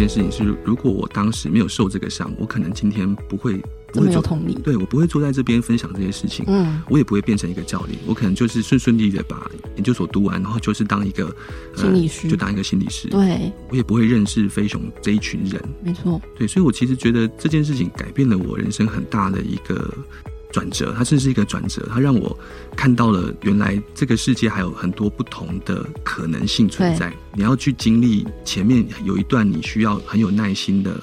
[0.00, 3.54] 在想一件事情是，如果我当时没有受这个伤，我可能今天不会
[3.92, 4.54] 不会这么有同理。
[4.62, 6.44] 对，我不会坐在这边分享这些事情。
[6.48, 11.34] 嗯，我也不会变成一个教练，我可能就是顺顺利利的把研究所读完，然后就是当一个
[11.74, 13.08] 心理师，呃，就当一个心理师。
[13.08, 15.62] 对，我也不会认识飞熊这一群人。
[15.82, 16.20] 没错。
[16.36, 19.92] 对，所以我其实觉得这件事情改变了我人生很大的一个。
[20.56, 22.34] 转折，它真是一个转折，它让我
[22.74, 27.12] 看到了原来这个世界还有很多不同的可能性存在。
[27.34, 30.98] 你要去经历前面有一段，你需要很有耐心的，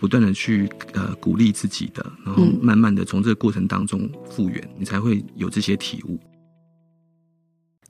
[0.00, 6.18] 不断的去呃鼓励自己的，然后慢慢的从这个过程当中复原，你才会有这些体悟。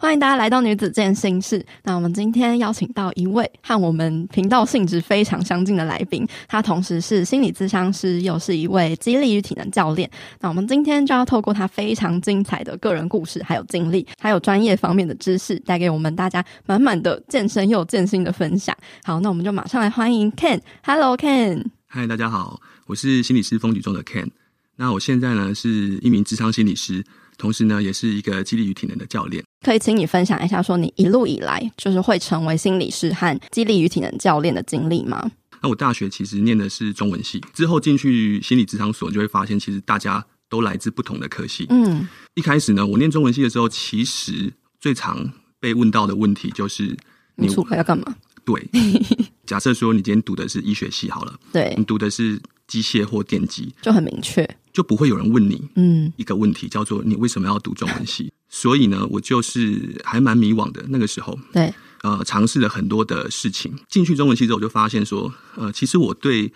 [0.05, 1.64] 欢迎大家来到女子健心室。
[1.83, 10.10] 那我们今天邀请到一位和我们频道性质非常相近的来宾，他同时是心理咨商师，又是一位激励与体能教练。
[10.41, 18.77] 那我们今天就要透过他非常精彩的个人故事，还有经历，还有专业方面的知识，带给我们大家满满的健身又健心的分享。
[19.05, 20.60] 好，那我们就马上来欢迎 Ken。
[20.82, 21.64] Hello，Ken。
[21.86, 24.28] 嗨，大家好，我是心理师风雨中的 Ken。
[24.77, 27.02] 那我现在呢是一名咨商心理师。
[27.37, 29.43] 同时呢，也是一个激励与体能的教练。
[29.65, 35.31] 可以请你分享一下，说你一路以来就是会成为心理师和激励与体能教练的经历吗？
[35.62, 41.67] 那我大学其实念的是中文系，之后进去心理职场所，就会发现其实大家都来自不同的科系。
[41.71, 46.94] 嗯，一开始呢，我念中文系的时候，其实最常被问到的问题就是
[47.37, 48.15] 你出来要干嘛？
[48.44, 48.62] 对，
[49.47, 54.48] 假设说你今天读的是医学系好了，对，你读的是机械或电机，就很明确。
[54.72, 58.32] 就不会有人问你，嗯，一个问题叫做你为什么要读中文系？
[58.48, 63.72] 所以呢，我就是还蛮迷惘的那个时候，对，呃，尝试了很多的事情。
[63.88, 66.52] 进去中文系之后，我就发现说，呃，其实我对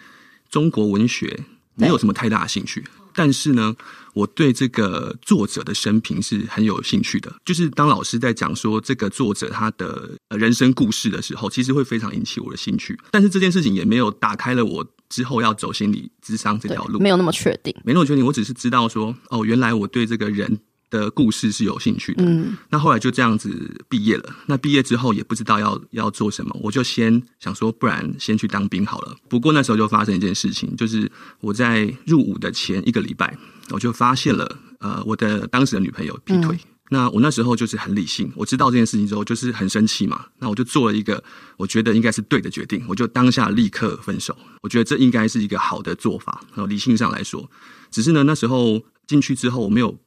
[0.51, 1.45] 中国文学
[1.77, 2.85] 没有什么太大的兴趣。
[3.15, 3.75] 但是呢，
[4.15, 7.33] 我对这个作者的生平是很有兴趣的。
[7.45, 12.97] 就是当老师在讲说这个作者他的人生故事的时候，其实会非常引起我的兴趣。
[13.11, 18.25] 但是这件事情也没有打开了我之后要走心理咨商这条路，没有那么确定，没那么确定。
[18.25, 20.59] 我只是知道说，哦，原来我对这个人。
[20.91, 24.35] 的故事是有兴趣的，嗯，那后来就这样子毕业了。
[24.47, 29.15] 那毕业之后也不知道要要做什么，我就先想说，不然先去当兵好了。
[29.29, 33.37] 不过那时候就发生一件事情，就是我在入伍的前一个礼拜，
[33.69, 36.59] 我就发现了，呃，我的当时的女朋友劈腿。
[36.59, 36.69] 嗯。
[36.91, 40.27] 那我那时候就是很理性，我知道这件事情之后就是很生气嘛。
[40.39, 41.23] 那我就做了一个
[41.57, 44.37] 我觉得应该是对的决定，我就当下立刻分手。
[44.63, 47.51] 我觉得这应该是一个好的做法，然后理性上来说，
[47.91, 49.99] 只是呢那时候进去之后我没有。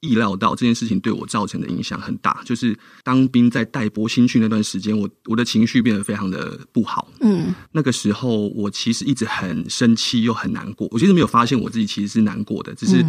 [0.00, 7.08] 意料到这件事情对我造成的影响很大，就是当兵在待播新训那段时间，我我的情绪变得非常的不好。
[7.20, 13.04] 嗯，那个时候我其实一直很生气又很难过，我其实没有发现我自己其实是难过的，只是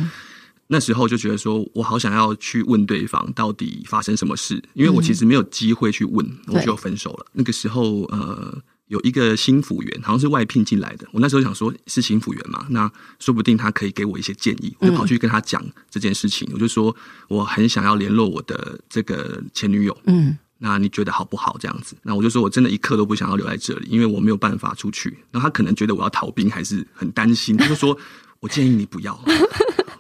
[0.68, 7.26] 那时候就觉得说我好想要去问对方到底发生什么事，因为我其实没有机会去问，我就分手了。
[7.34, 8.62] 那个时候，呃。
[8.88, 11.06] 有一个新辅员，好像是外聘进来的。
[11.12, 12.90] 我那时候想说，是新辅员嘛，那
[13.20, 14.74] 说不定他可以给我一些建议。
[14.80, 15.62] 我就跑去跟他讲
[15.92, 16.96] 这件事情，嗯、我就说
[17.28, 19.98] 我很想要联络我的这个前女友。
[20.06, 21.58] 嗯，那你觉得好不好？
[21.60, 25.18] 这样子，那我就说我真的一刻都不想要留在这里，因为我没有办法出去。
[25.32, 27.58] 那他可能觉得我要逃兵，还是很担心。
[27.58, 27.98] 他就说，
[28.40, 29.20] 我建议你不要。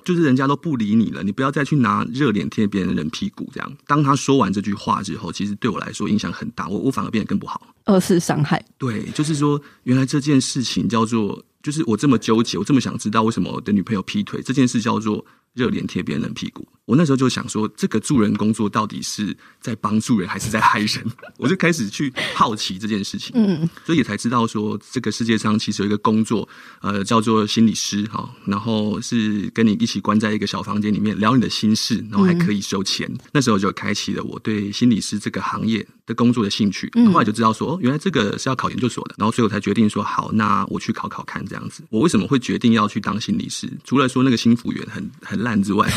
[0.08, 3.78] 就是人家都不理你了，你不要再去拿热脸贴别人的人屁股这样。
[3.86, 8.64] 当他说完这句话之后，其实对我来说影响很大，我我反而变得更不好，二次伤害。
[8.78, 15.26] 对，就是说，原来这件事情叫做，就是我这么纠结，我这么想知道为什么我的女朋友劈腿，这件事叫做。
[15.54, 21.04] 热脸贴别人的屁股，我那时候就想说，这个助人工作到底是在帮助人还是在害人？
[21.38, 26.48] 我就开始去好奇这件事情，嗯，所以也才知道说，这个世界上其实有一个工作，
[26.82, 33.08] 呃，叫做心理师哈，然后是跟你一起关在一个小房间里面聊你的心事，然后还可以收钱。
[33.12, 36.92] 嗯、那时候就开启了我对心理师这个行业的工作的兴趣。
[37.12, 41.84] 后来就知道说，哦，原来这个是要考研究所的，然后所以我才决定说，好，那我去考考看这样子。
[41.90, 43.70] 我为什么会决定要去当心理师？
[43.84, 45.38] 除了说那个心服员很很。
[45.38, 45.88] 烂之外，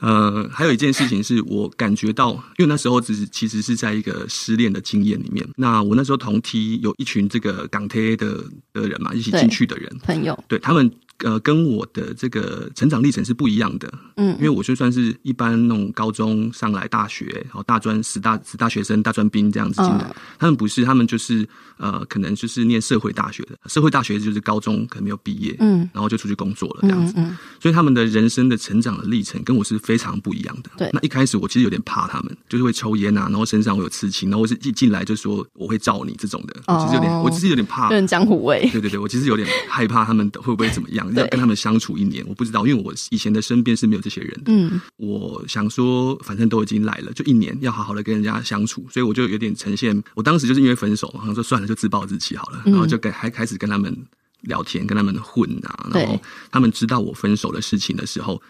[0.00, 5.46] 呃，还有一件事情是我感觉到，因为那时候只是其实是在一个失恋的经验里面。
[5.56, 10.90] 那我那时候同梯有一群这个港铁的的人嘛，一起进去的人，朋友，对他们。
[11.24, 21.48] 呃，跟我的这个成长历程是不一样的，嗯，因为我就算是一般那种高中上来大学，然后大专死大死大学生、大专兵这样子进来，哦，他们不是，他们就是
[21.78, 30.70] 呃，可能就是念社会大学的，社会大学就是高中可能没有毕业，嗯，然后就出去工作了这样子，嗯，嗯，所以他们的人生的成长的历程跟我是非常不一样的。
[30.76, 38.68] 对，那一开始我其实有点怕他们，就是会抽烟啊，然后身上会有刺青，然后我是一进来就说我会罩你这种的，哦，我其实有点，我其实有点怕，有点江湖味。
[38.72, 41.96] 对对对，我其实有点害怕他们会不会怎么样，要跟他们相处。
[41.96, 44.52] 一年，我不知道，因为我以前的身边是没有这些人的。
[44.52, 50.02] 嗯，我想说，反正都已经来了，就一年，要好好的跟人家相处，所以我就有点呈现。
[50.14, 53.96] 我当时就是因为分手，好像说算了，就自暴自弃好了，然后就跟还开始跟他们
[54.42, 56.20] 聊天，跟他们混啊，然后
[56.50, 58.40] 他们知道我分手的事情的时候。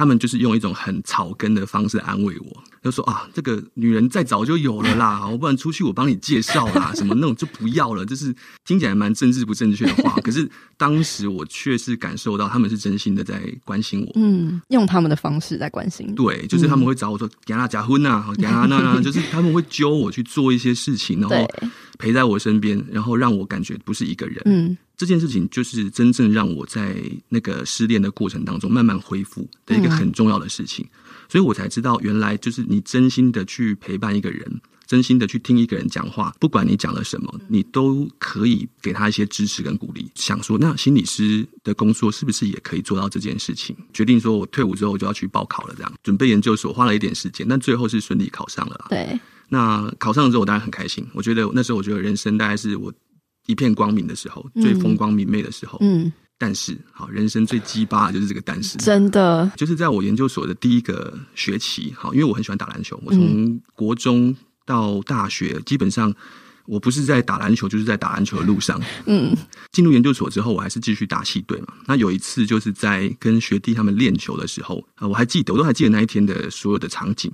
[0.00, 10.18] 他们就是用一种很草根的方式安慰我，就说啊，这个女人再早就有了啦， 我不然出去我帮你介绍啦， 什么那种就不要了，就是听起来蛮政治不正确的话。
[10.24, 16.14] 可是当时我确实感受到他们是真心的在关心我，嗯，用他们的方式在关心。
[16.14, 21.36] 对，就是他们会找我说给他结婚呐，给他那那，就是他们会揪我去做一些事情，然后
[21.98, 24.40] 陪在我身边，然后让我感觉不是一个人。
[24.46, 24.74] 嗯。
[25.00, 26.94] 这件事情就是真正让我在
[27.30, 30.86] 那个失恋的过程当中慢慢恢复的一个很重要的事情，
[31.26, 40.10] 所以我才知道原来就是你真心的去陪伴一个人，真心的去听一个人讲话，不管你讲了什么，你都可以给他一些支持跟鼓励。
[40.16, 43.74] 想说，那心理师的工作是不是也可以做到这件事情？
[43.94, 48.84] 决定说我退伍之后就要去报考了，这样准备研究所花了一点时间，但最后是顺利考上了。
[48.90, 49.18] 对，
[49.48, 51.06] 那考上了之后我当然很开心。
[51.14, 52.92] 我觉得那时候我觉得人生大概是我。
[53.50, 55.78] 一片光明的时候，最风光明媚的时候。
[55.80, 66.14] 嗯，但是，好，人生最鸡巴的就是这个但是，真的，就是在我研究所的第一个学期，好，因为我很喜欢打篮球，我从国中到大学，基本上
[66.66, 68.80] 我不是在打篮球，就是在打篮球的路上。
[69.06, 69.36] 嗯，
[69.72, 71.74] 进入研究所之后，我还是继续打系队嘛。
[71.86, 77.30] 那有一次，就是在跟学弟他们练球的时候，我还记得，我都还记得那一天的所有的场景。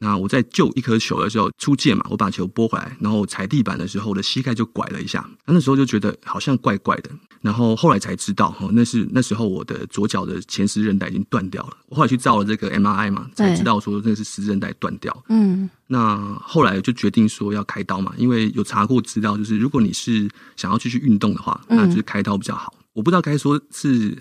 [0.00, 5.28] 那我在救一颗球的时候出界嘛，我把球拨回来，然后踩地板的时候，我的膝盖就拐了一下。
[5.46, 7.10] 那时候就觉得好像怪怪的，
[7.40, 11.76] 然后后来才知道，哈，那是那时候我的左脚的前十字韧带已经断掉了。
[11.88, 15.24] 我后来去照了这个 MRI 嘛，才知道说那是十字韧带断掉。
[15.28, 22.72] 嗯，那后来就决定说要开刀嘛，因为有查过资料，就是如果你是想要继续运动的话，那就是开刀比较好。
[22.92, 24.16] 我不知道该说是。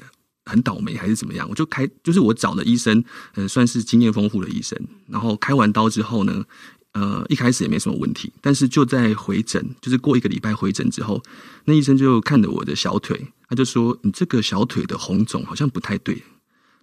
[0.47, 1.47] 很倒霉还是怎么样？
[1.49, 3.03] 我就开，就是我找的医生，
[3.35, 4.79] 呃，算是经验丰富的医生。
[5.07, 6.43] 然后开完刀之后呢，
[6.93, 8.31] 呃，一开始也没什么问题。
[8.41, 11.21] 但是就在回诊，就是过一个礼拜回诊之后，
[11.65, 16.23] 那医生就看着我的小腿，他就说：“你这个小腿的红肿好像不太对，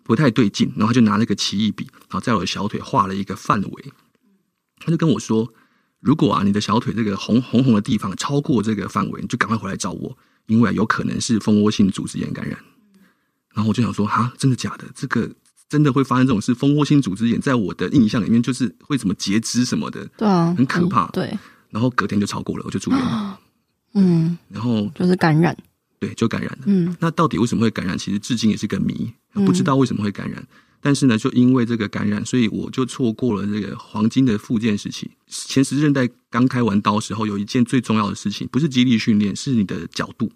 [0.03, 3.93] 不太对劲。”然后他就拿了个奇异笔，然后在我的小腿画了一个范围。
[4.79, 5.53] 他就跟我说
[6.01, 12.59] ：“如果啊，你的小腿这个红红红的地方超过这个范围，你就赶快回来找我，因为有可能是蜂窝性组织炎感染。”
[13.55, 14.85] 然后我就想说，哈，真的假的？
[14.95, 15.31] 这个
[15.69, 16.53] 真的会发生这种事？
[16.53, 21.07] 蜂窝性组织炎，在我的印象里面，就是会怎么截肢什么的，对啊，很可怕。
[21.07, 21.39] 嗯、对。
[21.71, 23.41] 然后隔天就超过了，我就住院了。
[23.95, 24.37] 嗯。
[24.49, 25.57] 然后就是感染。
[25.99, 26.59] 对，就感染了。
[26.67, 26.95] 嗯。
[27.01, 27.97] 那到底为什么会感染？
[27.97, 30.41] 其实至今也是个谜，不知道为什么会感染。
[30.41, 30.47] 嗯、
[30.81, 35.11] 但是呢，就因为这个感染，所以我就错过了这个黄金的复健时期。
[35.29, 40.31] 前十字韧带刚开完刀时候，有一件最重要的事情，不是肌力训练，是你的角度。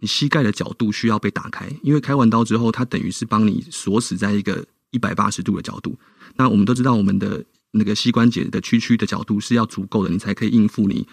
[0.00, 5.96] 你膝盖的角度需要被打开，因为开完刀之后，它等于是帮你锁死在一个一百八十度的角度。
[6.34, 11.06] 那我们都知道，我们的那个膝关节的屈曲的角度是要足够的，你才可以应付你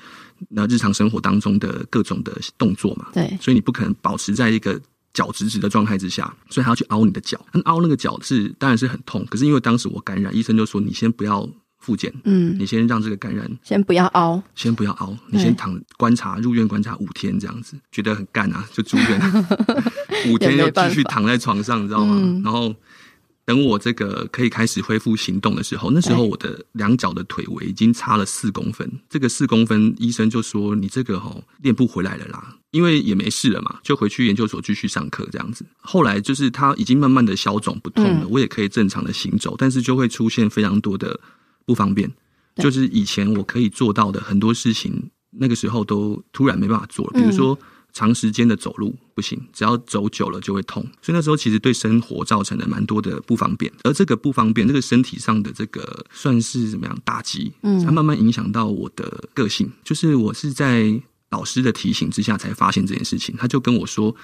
[0.50, 3.10] 那日常生活当中的各种的动作嘛。
[3.14, 4.82] 对，所以你不可能保持在一个
[5.14, 7.40] 脚直直的状态之下，所以还要去凹你的脚。
[7.54, 11.50] 那凹那个脚是当然是很痛，可是因为当时我感染，医生就说你先不要。
[11.80, 19.46] 复检，嗯，你先让这个感染，先不要熬，先不要熬，你先躺观察，入院观察五天这样子，觉得很干啊，就住院，
[20.30, 22.16] 五天又继续躺在床上，你知道吗？
[22.20, 22.76] 嗯、然后
[23.46, 35.66] 等我这个可以开始恢复行动的时候，那时候我的两脚的腿围已经差了四公分，这个四公分，医生就说你这个吼练不回来了啦，因为也没事了嘛，就回去研究所继续上课这样子。
[35.80, 41.18] 后来就是它已经慢慢的消肿不痛了，嗯、我也可以正常的行走，但是就会出现非常多的。
[41.68, 42.10] 不方便，
[42.56, 47.12] 就是以前我可以做到的很多事情，那个时候都突然没办法做了。
[47.20, 47.60] 比如说
[47.92, 50.82] 长时间的走路不行，只要走久了就会痛。
[51.02, 53.70] 所以那时候其实对生活造成了蛮多的不方便。
[53.84, 57.52] 而这个不方便，这个身体上的这个算是怎么样打击？
[57.64, 59.70] 嗯，它慢慢影响到我的个性。
[59.84, 61.00] 就是我是在
[61.32, 63.36] 老师的提醒之下才发现这件事情。
[63.38, 64.16] 他就跟我说：“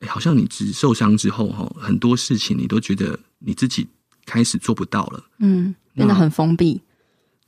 [0.00, 3.86] 哎，好像你只受伤之后，哈，很多事情你都觉得你自己。”
[4.28, 6.78] 开始做不到了，嗯，变得很封闭。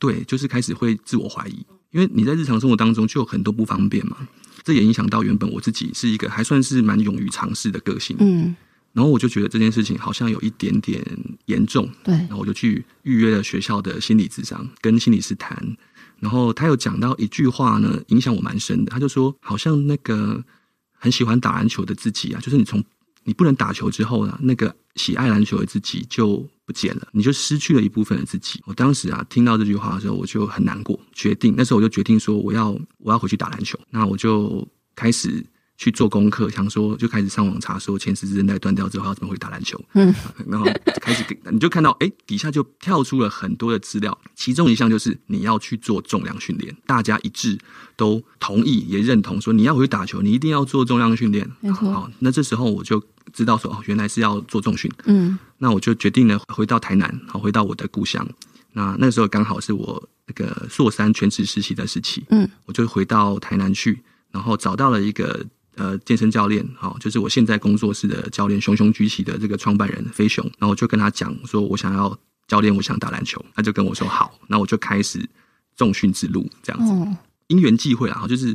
[0.00, 4.16] 对，就是开始会自我怀疑，因为你在日常生活当中就有很多不方便嘛。
[4.64, 8.54] 这也影响到原本我自己是一个还算是蛮勇于尝试的个性，嗯，
[8.92, 11.02] 然后我就觉得这件事情好像有一点点
[11.46, 15.56] 严重，对，然后我就去预约了学校的心理咨商，跟心理师谈，
[16.18, 20.44] 然后他有讲到一句话呢，影响我蛮深的，他就说，好像那个
[20.92, 22.84] 很喜欢打篮球的自己啊，就是你从
[23.24, 28.62] 你不能打球之后呢，那个喜爱篮球的自己就不见了，你就失去了一部分的自己。
[28.66, 33.78] 我当时啊，听到这句话的时候，我就很难过，决定那时候我就决定说，我要我要回去打篮球。
[33.90, 35.44] 那我就开始。
[35.80, 39.82] 去做功课，想说就开始上网查，说前十字韧带断掉之后要怎么会打篮球。
[39.94, 40.14] 嗯，
[40.46, 40.66] 然后
[41.00, 46.76] 开始给你就看到，哎、欸，底下就跳出了很多的资料，其中一项就是你要去做重量训练。
[46.84, 47.58] 大家一致
[47.96, 51.50] 都同意也认同说，你要回去打球，你一定要做重量训练。
[51.72, 54.92] 好，那这时候我就知道说，哦，原来是要做重训。
[55.06, 58.28] 嗯，那我就决定了回到台南，好，回到我的故乡。
[58.74, 62.22] 那那个时候刚好是我那个硕三全职实习的时期。
[62.28, 65.42] 嗯，我就回到台南去，然后找到了一个。
[65.80, 72.14] 呃，健身教练，好，就是我现在工作室的教练，熊熊举起的这个创办人飞熊，然后我就跟他讲说，我想要
[72.46, 75.26] 教练，我想打篮球，他就跟我说好，那我就开始
[75.74, 76.92] 重训之路，这样子，
[77.46, 78.54] 因缘际会啊，就是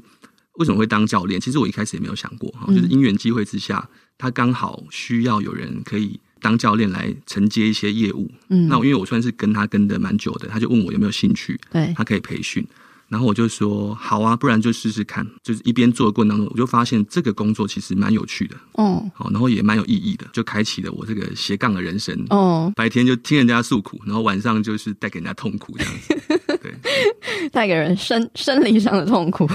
[0.60, 1.42] 为什么会当教练？
[1.42, 3.90] 其实我一开始也没有想过，哈，就是因缘际会之下，
[4.20, 12.64] 他刚好需要有人可以当教练来承接一些业务，嗯，那我因为我算是跟他跟的蛮久的，他就问我有没有兴趣，对，他可以培训。
[13.08, 15.26] 然后我就说好啊，不然就试试看。
[15.44, 22.16] 就是一边做的过程当中，我就发现这个工作其实蛮有趣的，哦，好，然后也蛮有意义的，就开启了我这个斜杠的人生。
[22.30, 29.48] 哦，白天就听人家诉苦，然后晚上就是带给人家痛苦这样子， 对，带给人生生理上的痛苦，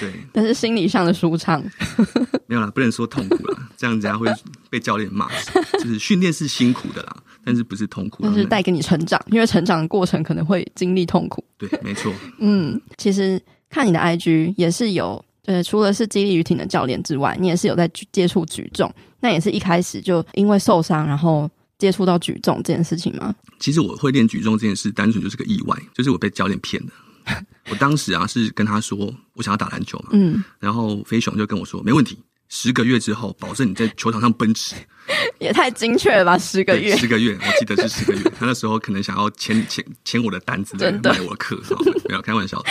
[0.00, 1.62] 对， 但是心理上的舒畅，
[2.46, 4.28] 没有啦，不能说痛苦啦，这样子家会
[4.70, 5.28] 被教练骂。
[5.74, 7.16] 就是训练是辛苦的啦。
[7.44, 11.44] 但是不是痛苦，但是带给你成长，因为成长的过程可能会经历痛苦。
[11.58, 12.14] 对，没错。
[12.38, 18.92] 嗯，其实看你的 IG 也是有，呃，除了是激励游艇的教练之外，你也是有在接触举重。
[19.20, 23.34] 那也是一开始就因为受伤，然后接触到举重这件事情吗？
[23.60, 26.92] 其实我会练举重这件事，单纯就是个意外，就是我被教练骗的。
[27.70, 28.98] 我当时啊是跟他说
[29.34, 32.18] 我想要打篮球嘛，嗯，然后飞熊就跟我说没问题。
[32.54, 34.74] 十个月之后，保证你在球场上奔驰，
[35.40, 36.36] 也太精确了吧！
[36.36, 38.20] 十个月，十个月，我记得是十个月。
[38.38, 41.56] 他那时候可能想要签签签我的单子，来买我的课，
[42.04, 42.62] 不要开玩笑。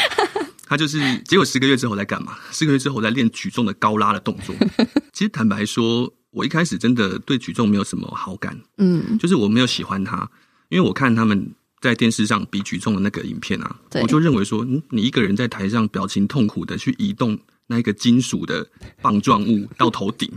[0.67, 2.37] 他就是结果十个月之后在干嘛？
[2.53, 4.55] 十个月之后在练举重的高拉的动作。
[5.13, 10.29] 其实坦白说，我一开始真的对举重没有什么好感，嗯，就是我没有喜欢他，
[10.69, 17.39] 因为我看他们在电视上比举重的那个影片啊，我就认为说，嗯，你一个人在台上表情痛苦的去移动。
[17.71, 18.67] 那一个金属的
[19.01, 20.29] 棒状物 到头顶，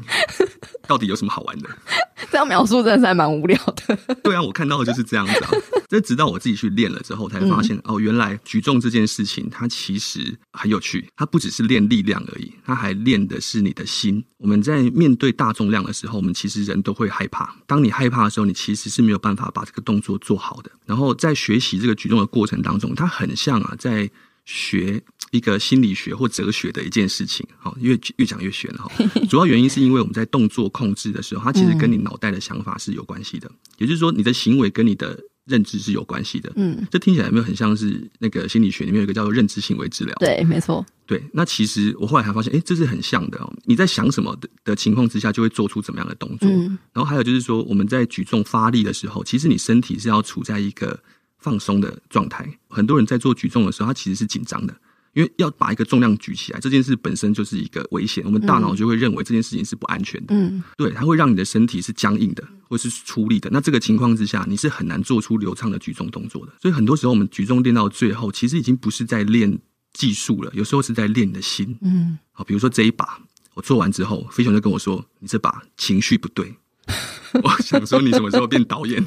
[0.86, 1.68] 到底有什么好玩的？
[2.30, 3.98] 这样描述真的是还蛮无聊的。
[4.22, 5.50] 对啊，我看到的就是这样子啊。
[5.88, 11.06] 这直到我自己去练了之后，才发现、嗯、哦，原来举重这件事情它其实很有趣。
[11.16, 14.24] 它不只是练力量而已，它还练的是你的心。
[14.38, 17.54] 我们在面对大重量的时候，我们其实人都会害怕。
[17.66, 20.70] 当你害怕的时候，你其实是没有办法把这个动作做好的。
[20.86, 24.08] 然后在学习这个举重的过程当中，它很像啊，在
[24.44, 25.02] 学。
[25.34, 28.88] 一个心理学或哲学的一件事情，好，越越讲越玄哈。
[29.28, 36.52] 主要原因是因为我们在动作控制的时候，它其实跟你脑袋的想法是有关系的，也就是说，你的行为跟你的认知是有关系的。
[36.54, 40.14] 嗯，这听起来有没有很像是那个心理学里面有一个叫做认知行为治疗？
[40.20, 40.86] 对，没错。
[41.04, 43.52] 对，那其实我后来还发现，哎，这是很像的哦。
[43.64, 46.48] 你在想什么的的情况之下，就会做出怎么样的动作。
[46.48, 50.98] 嗯，然后还有就是说，我们在举重发力的时候，其实你身体是要处在一个
[51.38, 52.48] 放松的状态。
[52.68, 54.74] 很多人在做举重的时候，他其实是紧张的。
[55.14, 60.34] 因为要把一个重量举起来，这件事本身就是一个危险，我们大脑就会认为这件事情是不安全的。
[60.34, 63.48] 嗯，对，它会让你的身体是僵硬的，或是出力的。
[63.50, 66.52] 那这个情况之下，你是很难做出流畅的举重动作的。
[66.60, 69.58] 所以很多时候我们举重练到最后，其实已经不是在练
[69.92, 71.78] 技术了，有时候是在练你的心。
[71.82, 73.20] 嗯，好，比如说这一把
[73.54, 76.52] 我做完之后，飞熊就跟我说：“你这把情绪不对。”
[77.42, 79.04] 我想说，你什么时候变导演？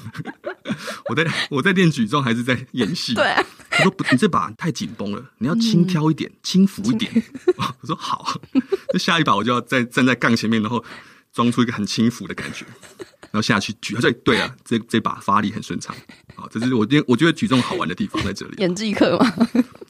[1.10, 3.13] 我在我在练举重还是在演戏？
[3.13, 3.43] 对啊。
[3.69, 7.12] 他说：“不，你这把太紧绷了，你要轻挑一点，轻、嗯、浮一点。”
[7.81, 8.39] 我说：“好。”
[8.91, 10.84] 那下一把我就要再站在杠前面，然后
[11.31, 12.65] 装出一个很轻浮的感觉，
[13.29, 13.93] 然后下去举。
[13.93, 15.96] 他说：“对啊，这这把发力很顺畅。”
[16.36, 18.55] 好，这是我觉我觉得举重好玩的地方在这里。
[18.57, 19.31] 演技课吗？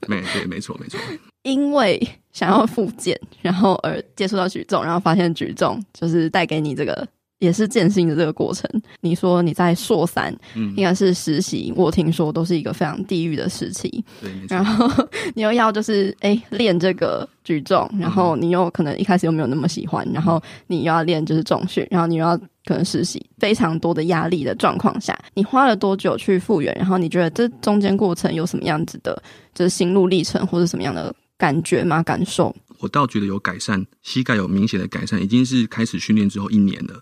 [0.08, 1.00] 没对，没错，没错。
[1.44, 1.98] 因为
[2.34, 7.08] 想要复健，然后而接触到举重，然后发现举重就是带给你这个
[7.40, 8.70] 也是渐进的这个过程。
[9.02, 14.04] 你说你在硕三，嗯，应该是实习，我听说都是一个非常地狱的时期。
[14.22, 14.90] 对，然后
[15.36, 26.74] 你又要就是哎练这个举重，然后你又可能一开始又没有那么喜欢，然后你又要练就是重训，然后你又要可能实习，非常多的压力的状况下，你花了多久去复原？
[26.76, 29.22] 然后你觉得这中间过程有什么样子的，
[29.54, 32.02] 就是心路历程或者什么样的感觉吗？
[32.02, 32.56] 感受？
[32.80, 37.02] 我倒觉得有改善，膝盖有明显的改善，已经是开始训练之后一年了。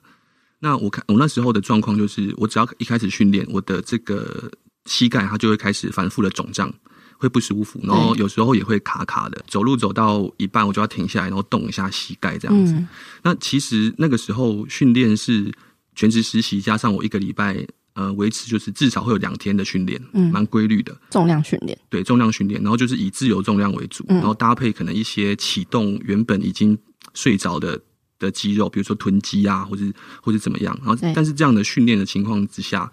[0.60, 4.50] 那我看我那时候的状况就是，我只要一开始训练，我的这个
[4.86, 6.74] 膝盖它就会开始反复的肿胀，
[7.18, 12.74] 会不舒服，然后有时候也会卡卡的，走路走到一半我就要停下来，然后动一下膝盖这样子。
[12.74, 12.88] 嗯。
[13.24, 15.52] 那其实那个时候训练是
[15.96, 17.66] 全职实习，加上我一个礼拜。
[17.96, 26.78] 呃，维持就是至少会有两天的训练，嗯，蛮规律的重量训练，对，重量训练，然后就是以自由重量为主，嗯，然后搭配可能一些启动原本已经
[27.14, 27.82] 睡着的
[28.20, 29.84] 的肌肉，比如说臀肌啊，或者
[30.22, 32.92] 或者怎么样，然后但是这样的训练的情况之下，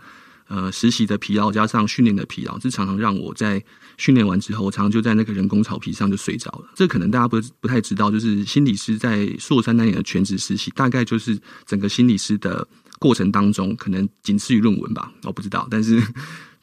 [0.48, 3.62] 呃，实习的疲劳加上训练的疲劳，这常常让我在
[3.96, 6.70] 训练完之后，我常常就在那个人工草皮上就睡着了。
[6.74, 12.66] 这可能大家不不太知道，就是心理师在硕三那年的全职实习，大概就是整个心理师的。
[12.98, 16.00] 过程当中可能仅次于论文吧，我不知道，但是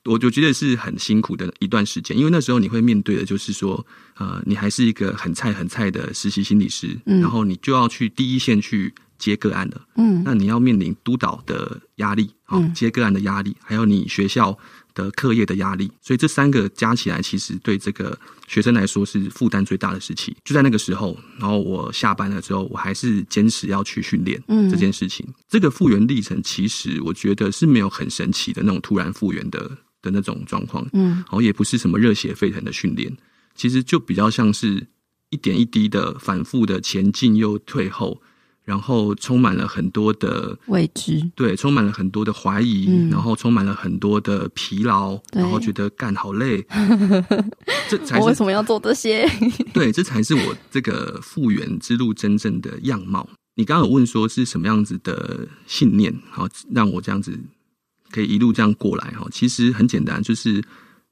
[0.06, 3.86] 我就觉得是很辛苦的一段时间，因为那时候你会面对的就是说，
[4.18, 14.58] 呃，你还是一个很菜很菜的实习心理师，嗯，然后你就要去第一线去接个案了，嗯，那你要面临督导的压力，好，接个案的压力，还有你学校。
[14.96, 20.36] 的课业的压力，所以这三个加起来，其实对这个学生来说是负担最大的时期。
[20.44, 25.26] 就在那个时候，然后我下班了之后，我还是坚持要去训练这件事情。
[25.30, 33.16] 嗯、这个复原历程，其实我觉得是没有很神奇的那种突然复原的的那种状况，嗯，然后也不是什么热血沸腾的训练，
[33.56, 34.88] 其实就比较像是
[35.30, 38.22] 一点一滴的反复的前进又退后。
[38.66, 46.64] 然后充满了很多的未知，对，充满了很多的怀疑，嗯、然后充满了很多的疲劳，然后觉得干好累，
[47.90, 49.28] 这才是我为什么要做这些？
[49.74, 53.28] 对，这才是我这个复原之路真正的样貌。
[53.56, 57.40] 你刚刚有问说是什么样子的信念，好让我这样子
[58.12, 59.28] 可以一路这样过来哈？
[59.32, 60.64] 其实很简单，就是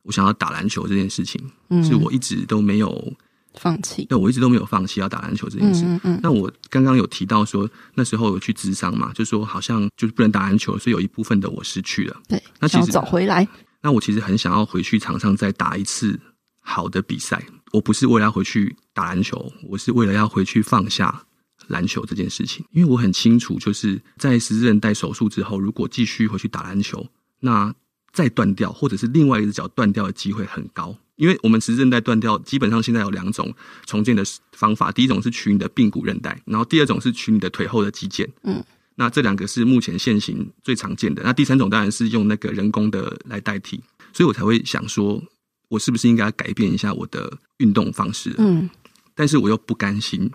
[0.04, 3.14] 我想要打篮球这件事情，嗯，是我一直都没有。
[3.60, 4.06] 放弃？
[4.06, 5.84] 对，我一直都没有放弃要打篮球这件事。
[5.84, 6.20] 嗯嗯。
[6.22, 12.16] 那我刚刚有提到说，那时候有去咨商嘛，就说好像就是不能打篮球，所以有一部分的我失去了。
[12.28, 12.40] 对。
[12.60, 13.48] 那其实找回来。
[13.82, 16.20] 那我其实很想要回去场上再打一次
[16.60, 17.44] 好的比赛。
[17.72, 21.24] 我不是为了要回去打篮球，我是为了要回去放下
[21.68, 22.66] 篮球这件事情。
[22.72, 27.06] 因为我很清楚，就是在十字韧带手术之后，如果继续回去打篮球，
[27.40, 27.74] 那
[28.12, 30.98] 再断掉，或者是另外一只脚断掉的机会很高。
[31.18, 33.54] 因为我们十字韧带断掉，基本上现在有两种
[33.86, 34.92] 重建的方法。
[34.92, 38.28] 第一种是取你的髌骨韧带，然后第二种是取你的腿后的肌腱。
[38.44, 38.64] 嗯，
[38.96, 41.24] 那这两个是目前现行最常见的。
[41.24, 43.82] 那第三种当然是用那个人工的来代替。
[44.14, 45.22] 所以我才会想说，
[45.70, 48.34] 我是不是应该改变一下我的运动方式？
[48.38, 48.70] 嗯，
[49.16, 50.30] 但是我又不甘心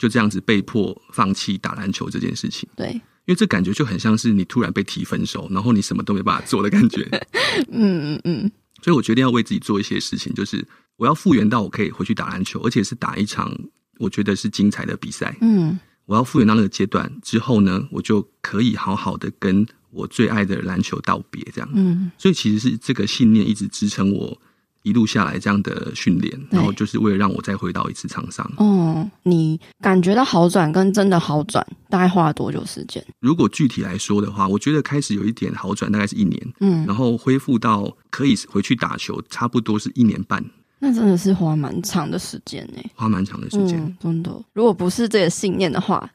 [0.00, 2.66] 就这样子被迫放弃打篮球这件事情。
[2.74, 7.06] 对，因为这感觉就很像是你突然被提分手，然后你什么都没办法做的感觉。
[7.70, 8.50] 嗯嗯嗯。
[8.80, 13.54] 所以我决定要为自己做一些事情，就是我要复原到我可以回去打篮球，而且是打一场
[13.98, 15.36] 我觉得是精彩的比赛。
[15.42, 21.70] 嗯，我要复原到那个阶段之后呢，我就可以好好的跟我最爱的篮球道别，这样。
[21.74, 24.40] 嗯，所以其实是这个信念一直支撑我。
[24.82, 28.50] 一路下来这样的训练，然后就是为了让我再回到一次场上。
[28.56, 33.04] 哦，你感觉到好转跟真的好转，大概花了多久时间？
[33.20, 36.54] 如果具体来说的话，我觉得开始有一点好转，大概是一年。
[36.60, 40.44] 嗯，然后恢复到可以回去打球，差不多是一年半。
[40.78, 43.78] 那真的是花蛮长的时间呢，花蛮长的时间。
[43.78, 44.30] 嗯，真的。
[44.54, 46.10] 如果不是这个信念的话。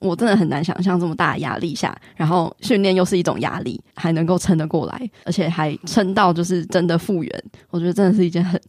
[0.00, 7.44] 我真的很难想象这么大的压力下，然后训练又是一种压力，还能够撑得过来，而且还撑到就是真的复原。
[7.70, 8.60] 我觉得真的是一件很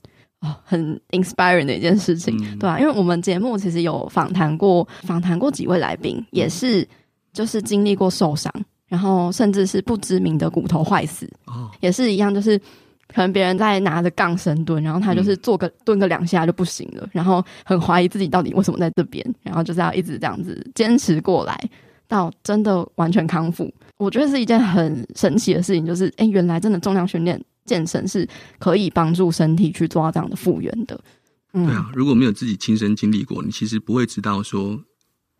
[0.42, 2.80] 哦很 inspiring 的一件事情，嗯、对吧、啊？
[2.80, 6.88] 因为我们节目其实有访谈过访谈过几位来宾，也是
[7.34, 8.54] 就是经历过受伤，
[8.88, 12.60] 然后甚至是不知名的骨头坏死，哦，也是一样，就是。
[13.14, 21.70] 可能别人在拿着杠深蹲，然后他就是做个蹲个两下就不行了，然后很怀疑自己到底为什么在这边，然后就是要一直这样子坚持过来，
[22.08, 23.72] 到真的完全康复。
[23.98, 31.00] 我觉得是一件很神奇的事情，就是哎，原来真的重量训练、健身是可以帮助身体去做到这样的复原的。
[31.54, 34.80] 嗯，对啊，如果没有自己亲身经历过，你其实不会知道说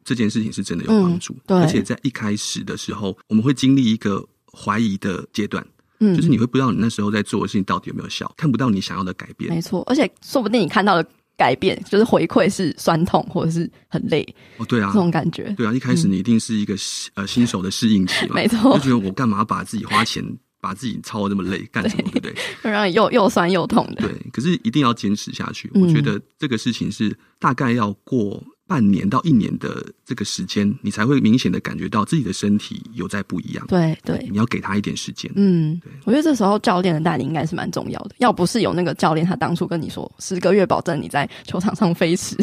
[0.04, 1.34] 这件事情是真的有帮助。
[1.34, 1.58] 嗯，对。
[1.60, 5.66] 而且在一开始的时候，我们会经历一个怀疑的阶段。
[6.02, 9.54] 嗯，就是你会不知道你那时候在做的事情到底有没有效，看不到你想要的改变。
[9.54, 16.78] 没错，而且说不定你看到的改变，就是回馈是酸痛或者是很累哦，对啊，这种感觉，对啊，一开始你一定是一个、嗯、
[17.16, 20.24] 呃新手的适应期嘛，没错，就觉得我干嘛把自己花钱
[20.60, 22.36] 把自己操的那么累 干什么，对不对？
[22.64, 25.70] 会让你又又酸又痛的，对，可是一定要坚持下去。
[25.74, 28.44] 我觉得这个事情是大概要过。
[28.72, 33.68] 半年到一年的这个时间，你才会明显的感觉到自己的身体有在不一样。
[33.68, 35.30] 对对，你要给他一点时间。
[35.36, 38.16] 嗯，对，我觉得这时候教练的带领应该是蛮重要的。
[38.20, 42.38] 要不是有那个教练，他当初跟你说十个月保证你在球场上飞驰，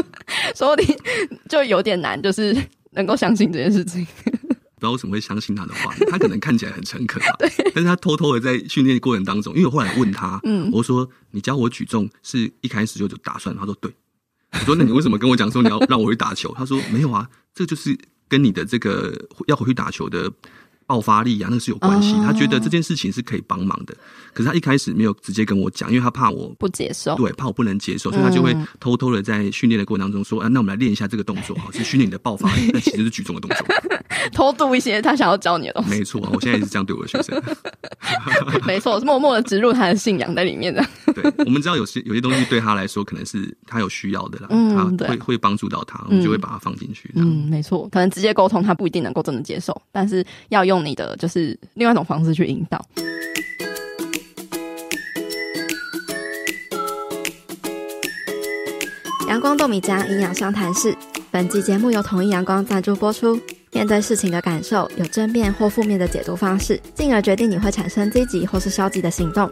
[0.56, 0.96] 说不定
[1.50, 2.56] 就有点难，就是
[2.92, 4.06] 能够相信这件事情。
[4.76, 7.36] 不知道为什么会相信他的话，他可能看起来很诚恳吧。
[7.40, 13.92] 对，但是他偷偷的在训练过程当中，因为我后来问他，嗯，我说你教我举重是一开始就就打算，他说对。
[14.60, 17.96] 我说：“那你为什么跟我讲说你要让我去打球？”他说：“没有啊，这就是
[18.28, 19.12] 跟你的这个
[19.46, 20.30] 要回去打球的。”
[20.86, 22.12] 爆发力啊，那是有关系。
[22.16, 23.96] 他觉得这件事情是可以帮忙的，
[24.34, 33.66] 可是他一开始没有直接跟我讲，因为他怕我不接受，对，怕我不能接受，所以他就会偷偷的在训练的过程当中说：“啊，那我们来练一下这个动作，好，是训练你的爆发力，那其实是举重的动作。
[34.34, 35.90] ”偷渡一些他想要教你的东西。
[35.90, 37.42] 没错啊，我现在也是这样对我的学生。
[38.66, 40.86] 没错，是默默的植入他的信仰在里面的。
[41.30, 47.10] 对，我们知道有些有些东西对他来说可能是他有需要的啦，嗯，他会会帮助到他，我们就会把它放进去。
[47.14, 51.58] 嗯，没错，可能直接沟通他不一定能够真的接受，但是要用你的就是。
[51.74, 52.84] 另外一种方式去引导。
[59.28, 60.96] 阳光豆米浆营养商谈室，
[61.30, 63.40] 本集节目由统一阳光赞助播出。
[63.72, 69.50] 面对事情的感受，有正面或负面的解读方式，进而决定你会产生积极或是消极的行动。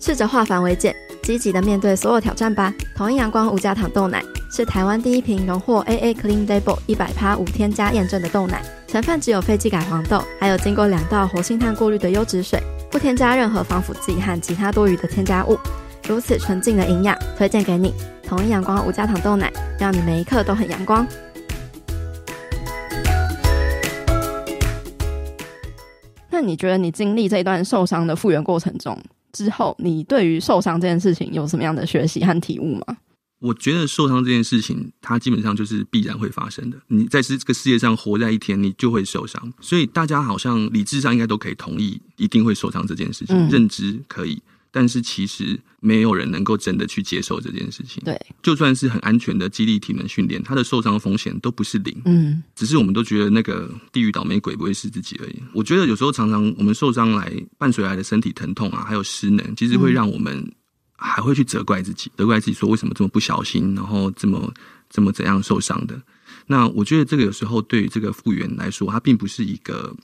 [0.00, 2.72] 试着化繁为简，积极的面对所有挑战吧。
[2.96, 8.62] 统一阳光无加糖豆奶是台湾第一瓶荣获 AA Clean Label 一百趴无添加验证的豆奶。
[8.86, 15.56] 成分只有非基改黄豆，还有经过两道活性炭过滤的优质水，不添加任何防腐剂和其他多余的添加物，
[16.08, 17.94] 如此纯净的营养，推荐给你。
[18.26, 21.06] 统一阳光无加糖豆奶，让你每一刻都很阳光。
[26.28, 28.98] 那你觉得你经历这一段受伤的复原过程中
[29.32, 32.96] 之后，你对于受伤这件事情有什么样的学习和体悟吗？
[33.40, 36.76] 我觉得受伤这件事情，它基本上就是必然会发生的。
[36.88, 39.50] 你在这个世界上活在一天，你就会受伤。
[39.62, 48.02] 所以大家好像理智上应该都可以同意，一定会受伤这件事情，认知可以，但是其实没有人能够真的去接受这件事情。
[48.04, 51.96] 对，就算是很安全的肌力体能训练，它的受伤风险都不是零。
[52.04, 55.42] 嗯，只是我们都觉得那个地狱倒霉鬼不会是自己而已。
[55.52, 60.52] 我觉得有时候常常我们受伤来伴随来的身体疼痛啊，还有失能，其实会让我们。
[61.02, 64.52] 还会去责怪自己，责怪自己说为什么这么不小心，然后这么
[64.90, 65.98] 这么怎样受伤的。
[66.46, 69.96] 那我觉得这个有时候对于这个复原来说，它并不是一个，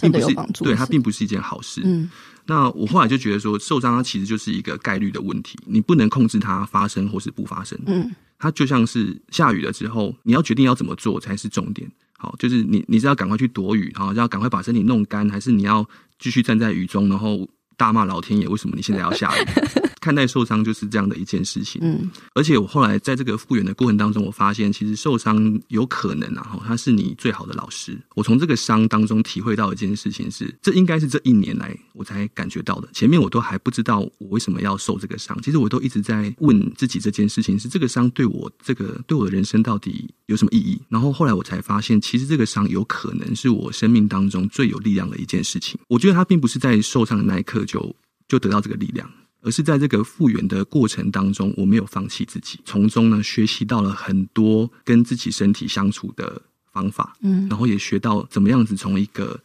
[0.00, 0.34] 并不是
[0.64, 1.82] 对它并不是一件好事。
[1.84, 2.08] 嗯，
[2.46, 7.78] 那我后来就觉得说，受伤它其实就是一个概率的问题，你不能控制它发生或是不发生。
[7.86, 11.90] 嗯，它就像是下雨了之后，你要决定要怎么做才是重点。
[12.18, 19.44] 好，就是你你是要赶快去躲雨，然后要赶快把身体弄干，还是你要继续站在雨中，然后大骂老天爷为什么你现在要下雨？
[20.02, 27.96] 看待受伤就是这样的一件事情，嗯，而且我后来在这个复原的过程当中，我发现其实受伤有可能啊，哈，他是你最好的老师。
[28.16, 32.88] 我从这个伤当中体会到一件事情是，这应该是这一年来我才感觉到的。
[32.92, 40.80] 前面我都还不知道我为什么要受这个伤，其实我都一直在问自己这件事情：是这个伤对我这个对我的人生到底有什么意义？
[40.88, 45.78] 然后后来我才发现，其实这个伤有可能是我生命当中最有力量的一件事情。
[45.86, 47.94] 我觉得他并不是在受伤的那一刻就
[48.26, 49.08] 就得到这个力量。
[49.42, 56.40] 而是在这个复原的过程当中，我没有放弃自己，从中呢学习到了很多跟自己身体相处的
[56.72, 59.38] 方法，嗯，然后也学到怎么样子从一个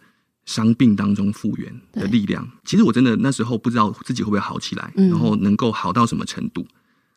[0.46, 2.48] 伤病当中复原的力量。
[2.64, 6.66] 其实我真的那时候不知道自己会不会好起来，然后能够好到什么程度。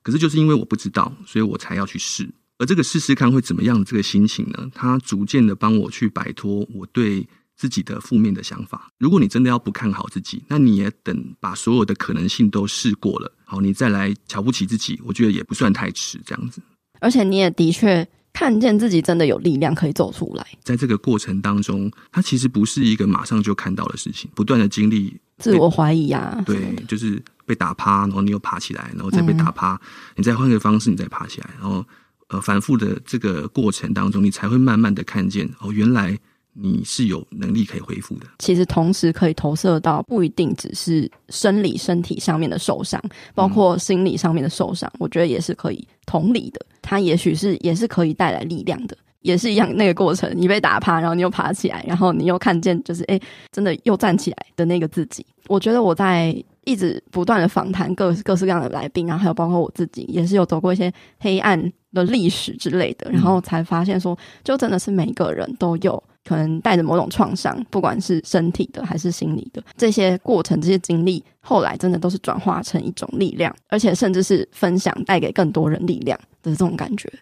[0.03, 2.29] 可是就是因为我不知道，所以我才要去试。
[2.59, 4.71] 而这个试试看会怎么样这个心情呢？
[4.75, 7.29] 它逐渐的帮我去摆脱我对。
[7.61, 16.63] 自己的负面的想法，如果你真的要不看好自己，那你也等把所有的可能性都试过了，好，你再来瞧不起自己，我觉得也不算太迟，这样子。
[17.01, 29.81] 而且你也的确看见自己真的有力量可以走出来，在这个过程当中，它其实不是一个马上就看到的事情，不断的经历自我怀疑啊，对，就是被打趴，然后你又爬起来，然后再被打趴，嗯、
[30.17, 31.85] 你再换个方式，你再爬起来，然后
[32.29, 36.19] 呃，反复的这个过程当中，你才会慢慢的看见哦，原来。
[36.53, 38.27] 你是有能力可以恢复的。
[38.39, 43.03] 其实同时可以投射到不一定只是生理身体上面的受伤，
[43.35, 46.61] 包括心理上面的受伤，我觉得也是可以同理的。
[46.83, 48.97] 它也许是也是可以带来力量的。
[49.23, 53.21] 也是一样那个过程，你被打趴，然后你又爬起来，然后你又看见就是哎，
[53.53, 55.25] 真的又站起来的那个自己。
[55.47, 56.35] 我觉得我在
[56.65, 66.03] 一直不断的访谈各各式各样的来宾，然后还有包括我自己，也是有走过一些黑暗的历史之类的，然后才发现说，就真的是每个人都有。
[66.25, 77.13] 可能带着某种创伤，不管是身体的还是心理的，这些过程、这些经历，后来真的都是转化成一种力量，而且甚至是分享，带给更多人力量的这种感觉。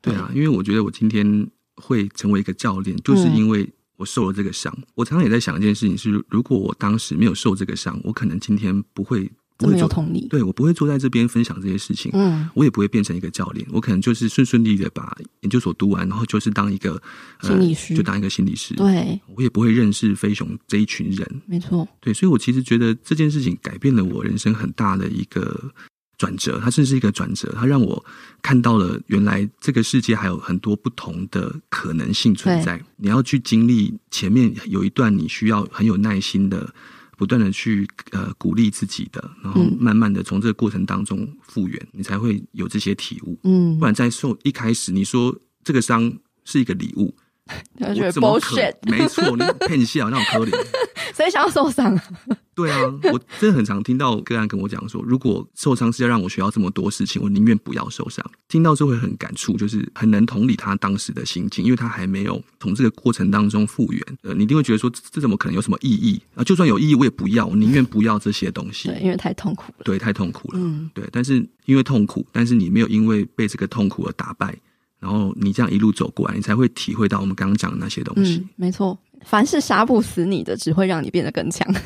[0.00, 4.76] 对啊，因为我觉得我今天会成为一个教练，就是因为我受了这个伤。
[4.94, 9.30] 我常常也在想一件事情是：如果我当时没有受这个伤，我可能今天不会。
[9.56, 17.00] 不会有同理，对，我不会坐在这边分享这些事情，嗯，我也不会变成一个教练，我可能就是顺顺利利的把研究所读完，然后就是当一个
[17.40, 25.72] 心理师，呃，就当一个心理师，对，我也不会认识飞熊这一群人，没错，对，所以我其实觉得这件事情改变了我人生很大的一个
[26.18, 28.04] 转折，它甚至是一个转折，它让我
[28.42, 36.74] 看到了原来这个世界还有很多不同的可能性存在，你要去经历前面有一段你需要很有耐心的。
[37.16, 43.38] 不断的去呃鼓励自己的，然后慢慢的从这个过程当中复原，嗯，你才会有这些体悟。
[43.44, 46.12] 嗯，不然在受一开始你说这个伤
[46.44, 47.14] 是一个礼物，
[47.78, 50.66] 我怎么可没错，你骗笑那种可怜，
[51.14, 51.98] 谁想要受伤？
[52.54, 52.80] 对啊，
[53.12, 58.24] 我真的很常听到个案跟我讲说，如果受伤是要让我学到这么多事情，我宁愿不要受伤。
[58.48, 64.02] 听到之后会很感触，就是很能同理他当时的心境，因为他还没有从这个过程当中复原。
[64.22, 66.44] 呃，你一定会觉得说，这怎么可能有什么意义啊？
[66.44, 68.88] 就算有意义，我也不要，我宁愿不要这些东西。
[68.88, 69.84] 对，因为太痛苦了。
[69.84, 70.60] 对，太痛苦了。
[70.62, 71.04] 嗯，对。
[71.10, 74.56] 但是因为痛苦，但是你没有因为被这个痛苦而打败，
[75.04, 78.36] 然后你这样一路走过来，你才会体会到我们刚刚讲的那些东西。
[78.36, 81.70] 嗯，没错，凡是杀不死你的，只会让你变得更强。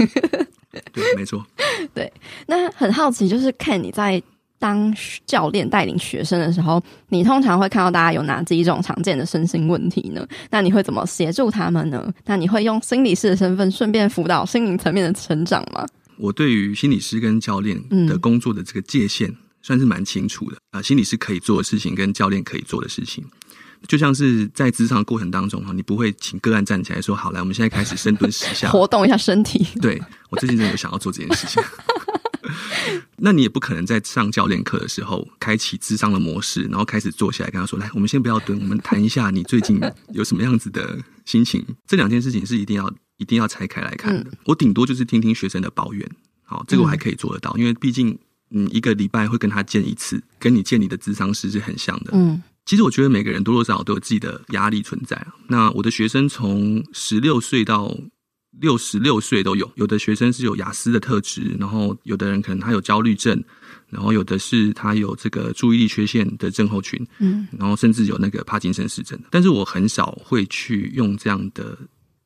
[0.93, 1.45] 对，没错。
[1.93, 2.13] 对，
[2.47, 4.23] 那很好奇，就是看你在
[4.61, 4.95] 当
[5.27, 10.25] 教练带领学生的时候，你通常会看到大家有哪几种常见的身心问题呢？
[10.49, 12.13] 那你会怎么协助他们呢？
[12.25, 15.85] 那你会用心理师的身份顺便辅导心灵层面的成长吗？
[16.19, 23.25] 我对于心理师跟教练的工作的这个界限算是蛮清楚的啊，嗯，心理是可以做的事情跟教练可以做的事情。
[23.87, 31.63] 就像是在职场过程当中哈，你不会请个案站起来说：“好，来，我们现在开始深蹲十下， 活动一下身体。”对，我最近真的有想要做这件事情。
[33.19, 39.81] 那你也不可能在上教练课的时候开启智商的模式，然后开始坐下来跟他说：“来，我们先不要蹲，我们谈一下你最近
[40.13, 44.31] 有什么样子的心情。”这两件事情是一定要一定要拆开来看的。
[44.31, 46.09] 嗯、我顶多就是听听学生的抱怨，
[46.43, 48.19] 好，这个我还可以做得到，因为毕竟
[48.51, 52.13] 嗯，一个礼拜会跟他见一次，跟你见你的智商师是很像的。
[52.15, 52.43] 嗯。
[52.65, 55.27] 其实我觉得每个人多多少少都有自己的压力存在。
[55.47, 57.97] 那我的学生从十六岁到
[58.61, 63.43] 六十六岁都有，有的学生是有雅思的特质，然后有的人可能他有焦虑症，
[63.89, 69.19] 然后有的是他有这个注意力缺陷的症候群，嗯，然后甚至有那个帕金森氏症。
[69.31, 71.75] 但是我很少会去用这样的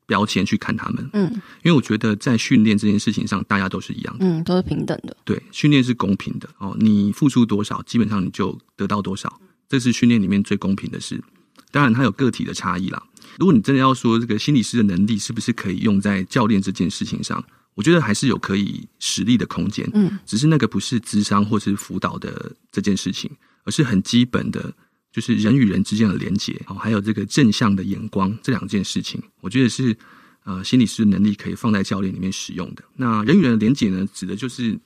[0.07, 1.31] 标签去看他们，嗯，
[1.63, 5.17] 因为我觉得在训练这件事情上，大家都是一样的，嗯，都是平等的。
[5.25, 9.41] 对，训练是公平的哦，你付出多少，基本上你就得到多少。
[9.69, 11.23] 这是训练里面最公平的事，
[11.71, 13.03] 当然它有个体的差异啦。
[13.39, 17.43] 如果你真的要说这个心理师的能力是不是可以用在教练这件事情上，
[17.75, 19.89] 我觉得还是有可以实力的空间。
[19.95, 23.31] 嗯，只是那个不是智商或是辅导的这件事情，
[23.65, 24.71] 而是很基本的，
[25.13, 29.97] 就是人与人之间的连结，哦，还有这个正向的眼光这两件事情，我觉得是
[30.45, 32.83] 呃心理师的能力可以放在教练里面使用的。
[32.97, 34.79] 那人与人的连结呢，指的就是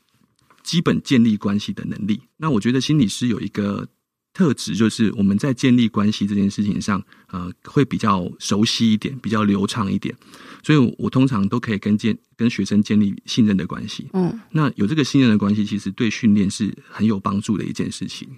[0.62, 2.20] 基本建立关系的能力。
[2.36, 3.88] 那我觉得心理师有一个。
[4.36, 10.14] 特质就是我们在建立关系这件事情上，呃，会比较熟悉一点，比较流畅一点，
[10.62, 14.06] 所以我通常都可以跟建跟学生建立信任的关系。
[14.12, 18.28] 嗯，那有这个信任的关系，其实对训练是很有帮助的一件事情。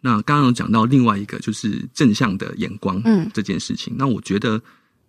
[0.00, 4.60] 那刚刚有讲到另外一个就是正向的眼光，嗯，这件事情，那我觉得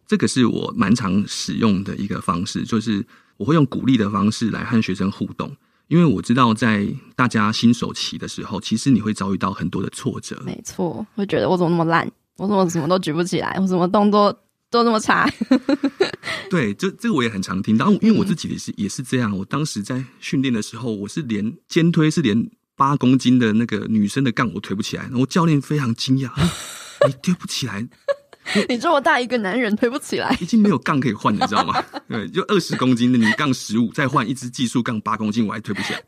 [0.08, 3.06] 这个是我蛮常使用的一个方式，就是
[3.38, 5.56] 我会用鼓励的方式来和学生互动。
[5.88, 10.42] 因为我知道，在大家新手期的时候，其实你会遭遇到很多的挫折。
[10.46, 14.32] 没错，会觉得我怎么那么烂，我怎么什么都举不起来，我什么动作
[14.70, 15.30] 都那么差。
[16.50, 19.38] 对，这这个我也很常听到，因为我自己也是也是这样。
[19.38, 22.50] 我当时在训练的时候，我是连肩推是连
[22.82, 26.32] 八公斤的那个女生的杠我推不起来，然后教练非常惊讶，
[27.08, 27.88] 你推不起来。
[28.68, 31.80] 你这么大一个男人推不起来，已经没有杠可以换，你知道吗？
[32.10, 36.04] 对，就二十公斤的你杠十五，再换一支技术杠八公斤，我还推不起来。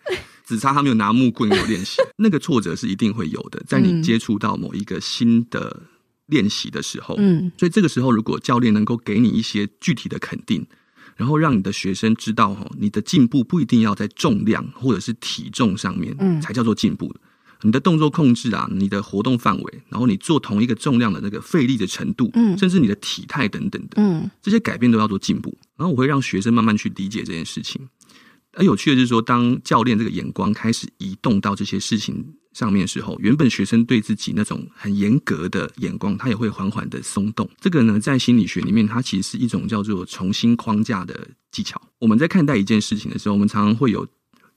[0.48, 3.62] 只差他没有拿木棍给我练习，那个挫折是一定会有的。
[3.68, 5.80] 在你接触到某一个新的
[6.26, 10.66] 练习的时候，嗯，所以这个时候如果教练能够给你一些具体的肯定，
[11.16, 17.20] 然后让你的学生知道，哈，你的进步不一定要在重量或者是体重上面，嗯，才叫做进步的。
[17.66, 25.58] 你的动作控制啊，你的活动范围，然后你做同一个重量的那个费力的程度，嗯，甚至你的体态等等的，嗯，这些改变都要做进步。
[25.78, 27.88] 然后我会让学生慢慢去理解这件事情。
[28.56, 37.50] 而有趣的就是说，当教练这个眼光开始移动到这些事情上面的时候，原本学生对自己那种很严格的眼光，他也会缓缓的松动。
[37.60, 41.82] 这个呢，在心理学里面，它其实是一种叫做重新框架的技巧。
[42.00, 44.08] 我们在看待一件事情的时候，我们常常会有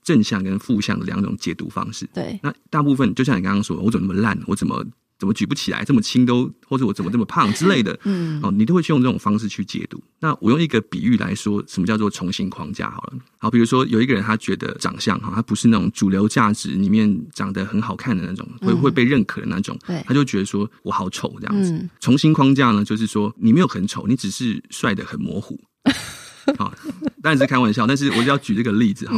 [0.03, 2.07] 正向跟负向的两种解读方式。
[2.13, 4.85] 对，那大部分就像你刚刚说，我怎么那么烂，我怎么？
[5.19, 5.83] 怎么举不起来？
[5.83, 10.01] 这么轻都，或者我怎么这么胖之类的， 嗯，哦，你都会去用这种方式去解读。
[10.19, 12.89] 那我用一个比喻来说，什么叫做重新框架？
[12.89, 21.89] 好了，好，比如说有一个人，他觉得长相哈，他不是那种主流价值里面长得很好看的那种，会会被认可的那种，对，他就觉得说我好丑这样子。
[21.99, 25.59] 重新框架呢，就是说你没有很丑，你只是帅的很模糊。
[26.57, 26.73] 好，
[27.21, 29.15] 当然是开玩笑，但是我就要举这个例子哈。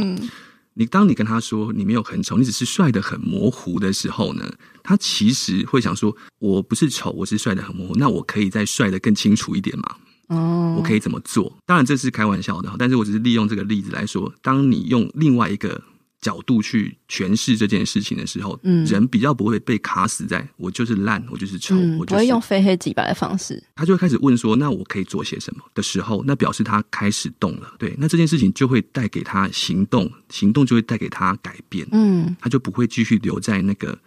[0.80, 4.50] 你当你跟他说你没有很丑，你只是帅的很模糊的时候呢，
[4.82, 9.96] 他其实会想说，我不是丑，我是帅的很模糊，那我可以再帅的更清楚一点吗？
[10.28, 11.54] 哦，我可以怎么做？
[11.66, 15.82] 当然这是开玩笑的，但是我只是利用这个例子来说，当你用另外一个。
[16.20, 23.62] 角度去诠释这件事情的时候，嗯，人比较不会被卡死在“我就是烂，我就是丑”，嗯，我就不会用非黑即白的方式。
[23.74, 27.72] 他就会开始问说：“那我可以做些什么？”的时候，那表示他开始动了。
[27.78, 31.86] 对，那这件事情就会带给他行动，行动就会带给他改变。
[31.92, 33.98] 嗯，他就不会继续留在那个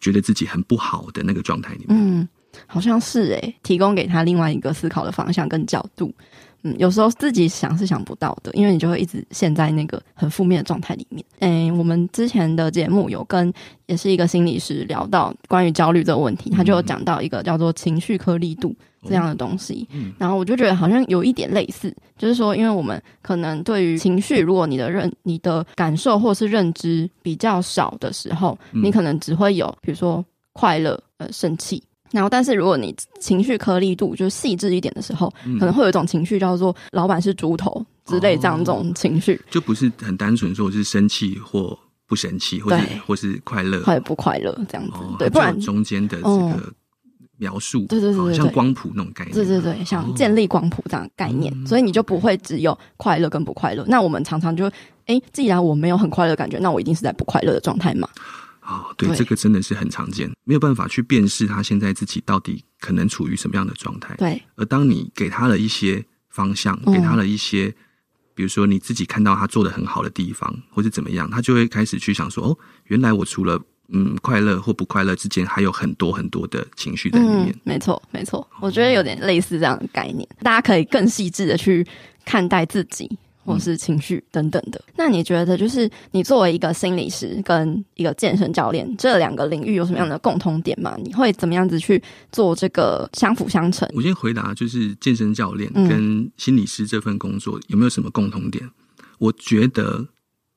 [0.00, 1.88] 觉得自己很不好的那个状态里面。
[1.88, 2.28] 嗯，
[2.66, 6.14] 好像是诶，提供给他另外一个思考的方向跟角度。
[6.64, 11.24] 嗯，有时候自己想是想不到的，因为你就会一直陷在那个很负面的状态里面。
[11.40, 13.52] 诶，我们之前的节目有跟
[13.86, 18.74] 也是一个心理师聊到关于焦虑这个问题，他就有讲到一个叫做情绪颗粒度
[19.06, 19.86] 这样的东西。
[19.92, 30.24] 嗯，然后我就觉得好像有一点类似，就是说，因为我们可能对于情绪，如果你的认、你的感受或是认知比较少的时候，你可能只会有比如说
[30.54, 31.82] 快乐、呃，生气。
[32.14, 43.80] 然后，但是如果你情绪颗粒度就细致一点的时候，嗯、可能会有一种情绪叫做“老板是猪头”之类这样这种情绪，哦，就不是很单纯说是生气或不生气，或是或是快乐。
[43.80, 44.92] 或不快乐这样子。
[44.94, 46.72] 哦、对，不然中间的这个
[47.38, 53.82] 描述，哦、对，对，对像光谱那种概念，对对对，像建立光谱这样的概念，哦、所以你就不会只有快乐跟不快乐。
[53.82, 54.70] 嗯、那我们常常就，
[55.06, 58.08] 哎，既然我没有很快乐的感觉，那我一定是在不快乐的状态嘛。
[58.64, 64.14] 啊、哦，对，对这个真的是很常见，没有办法去辨识他现在自己到底可能处于什么样的状态。
[64.16, 67.74] 对，而当你给他了一些方向，给他了一些，嗯、
[68.34, 73.60] 比如说你自己看到他做的很好的地方，或是怎么样，他就会开始去想说：哦，原来我除了
[73.92, 77.50] 嗯快乐或不快乐之间，还有很多很多的情绪在里面。
[77.50, 81.86] 嗯、没错，没错，我觉得有点类似这样的概念，大家可以更细致的去
[82.24, 83.18] 看待自己。
[83.44, 90.96] 或是情绪等等的，那你觉得就是你作为一个心理师跟一个健身教练，这两个领域有什么样的共同点吗？
[91.04, 92.02] 你会怎么样子去
[92.32, 93.88] 做这个相辅相成？
[93.94, 98.64] 我先回答，就是健身教练跟心理师这份工作有没有什么共同点？
[98.64, 98.70] 嗯、
[99.18, 100.08] 我觉得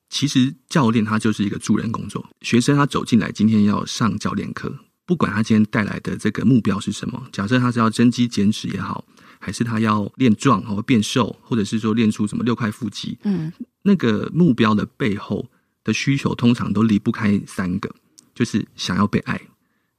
[0.09, 4.73] 其实教练他就是一个助人工作，学生他走进来今天要上教练课，
[5.05, 9.03] 不管他今天带来的这个目标是什么，假设他是要增肌减脂也好。
[9.39, 13.17] 还是他要练壮或变瘦，或者是说练出什么六块腹肌？
[13.23, 15.47] 嗯，那个目标的背后
[15.83, 17.89] 的需求，通常都离不开三个，
[18.35, 19.39] 就是想要被爱、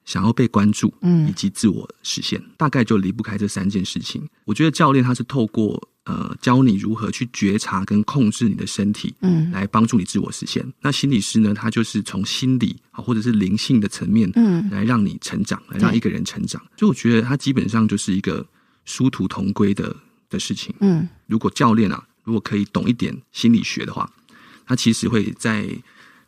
[0.05, 4.29] 想要被关注，嗯，以及自我实现，嗯、大概就离不开这三件事情。
[4.45, 10.67] 我觉得教练他是透过呃教你如何去觉察跟控制你的身体，嗯，来帮助你自我实现。
[10.83, 16.61] 那心理师呢，他就是从心理啊或者是灵性的层面，嗯，来让你成长，来让一个人成长。
[16.77, 18.47] 所以我觉得他基本上就是一个。
[18.89, 19.95] 殊途同归的
[20.31, 20.75] 的事情。
[20.81, 24.11] 嗯，如果教练啊，如果可以懂一点心理学的话，
[24.67, 25.69] 他其实会在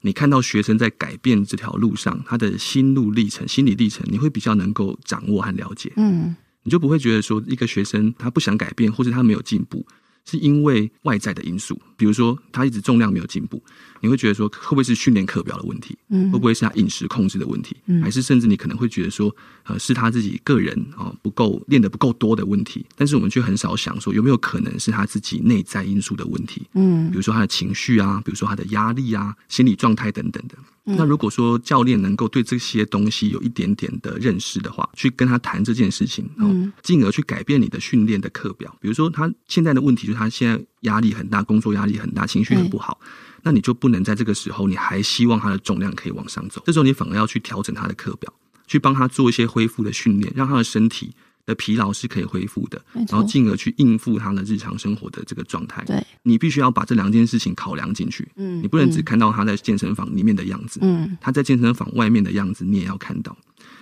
[0.02, 5.92] 你看到学生在改变这条路上，他的心路历程、心理历程，你会比较能够掌握和了解。
[5.96, 9.86] 嗯，你就不会觉得说一个学生他不想改变，或者他没有进步，
[10.24, 13.62] 是因为外在的因素，比如说他一直重量没有进步。
[14.02, 15.94] 你会觉得说，会不会是训练课表的问题？
[16.08, 17.76] 嗯，会不会是他饮食控制的问题？
[17.84, 19.30] 嗯，还是甚至你可能会觉得说，
[19.64, 22.86] 呃，是他自己个人啊不够练得不够多的问题？
[22.96, 26.62] 但是我们却很少想说，有没有可能是他自己内在因素的问题？
[26.72, 30.54] 嗯，比如说他的情绪啊，比如说他的压力啊，心理状态等等的。
[30.86, 38.74] 嗯，那如果说教练能够对这些东西有一点点的认识的话，去跟他谈这件事情，嗯，进而去改变你的训练的课表。
[38.80, 43.00] 比如说他现在的问题就是他现在压力很大，工作压力很大，情绪很不好。
[43.42, 46.62] 那你就不能在这个时候，你还希望他的重量可以往上走。
[46.66, 48.32] 这时候你反而要去调整他的课表，
[48.66, 51.14] 去帮他做一些恢复的训练，让他的身体
[51.46, 55.82] 的疲劳是可以恢复的，然后进而去应付他的日常生活的这个状态。
[55.86, 58.28] 对，你必须要把这两件事情考量进去。
[58.36, 63.36] 嗯，你不能只看到他在健身房里面的样子，嗯，他在健身房外面的样子，你也要看到。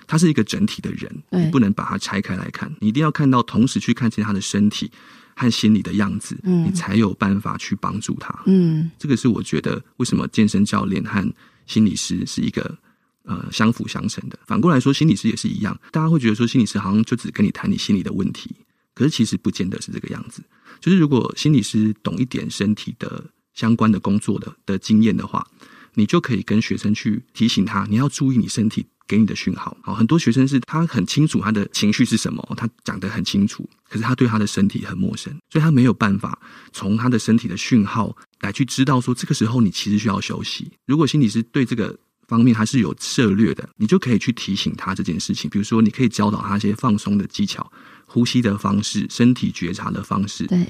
[0.07, 4.91] 他是一个整体的人，你不能把它拆开来看，你一定要看到，同时去看见他的身体
[5.39, 8.37] 和心理的样子，嗯，你才有办法去帮助他。
[8.47, 11.33] 嗯，这个是我觉得为什么健身教练和
[11.67, 12.77] 心理师是一个
[13.23, 14.37] 呃相辅相成的。
[14.49, 18.51] 反过来说，心理师也是一样，大家会觉得说心理师好像就只跟你谈你心理的问题，
[18.95, 20.43] 可是其实不见得是这个样子。
[20.81, 23.25] 就是如果心理师懂一点身体的
[23.55, 25.47] 相关的工作的的经验的话，
[25.95, 28.87] 你就可以跟学生去提醒他，你要注意你身体。
[29.09, 36.39] 给你的讯号，好，很多学生是他很清楚他的情绪是什么，他讲得很清楚，可是他对他的身体很陌生，所以他没有办法
[36.73, 40.71] 从他的身体的讯号来去知道说这个时候你其实需要休息。
[40.87, 45.49] 如果心理师对这个方面还是有策略的，你就可以去提醒他这件事情。
[45.49, 47.73] 比如说，你可以教导他一些放松的技巧、
[48.05, 50.67] 呼吸的方式、身体觉察的方式，对，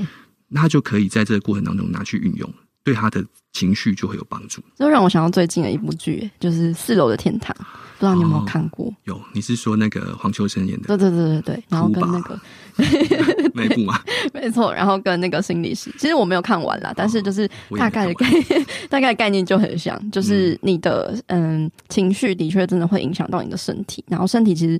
[0.46, 2.48] 那他就可以在这个过程当中拿去运用，
[2.84, 4.62] 对他的情绪就会有帮助。
[4.76, 7.52] 这让我想到最近的一部剧，就是《四楼的天堂》。
[7.98, 8.86] 不知道你有没有看过？
[8.86, 10.86] 哦、有，你是说那个黄秋生演的？
[10.86, 12.40] 对对对对对，然后跟那个
[13.54, 14.00] 那一部吗？
[14.32, 24.78] 没错，然后跟那个心理师，其实我没有看完啦，但是就是大概的概念， 大概概念就很像，就是你的嗯，嗯情绪的确真的会影响到你的身体，然后身体其实。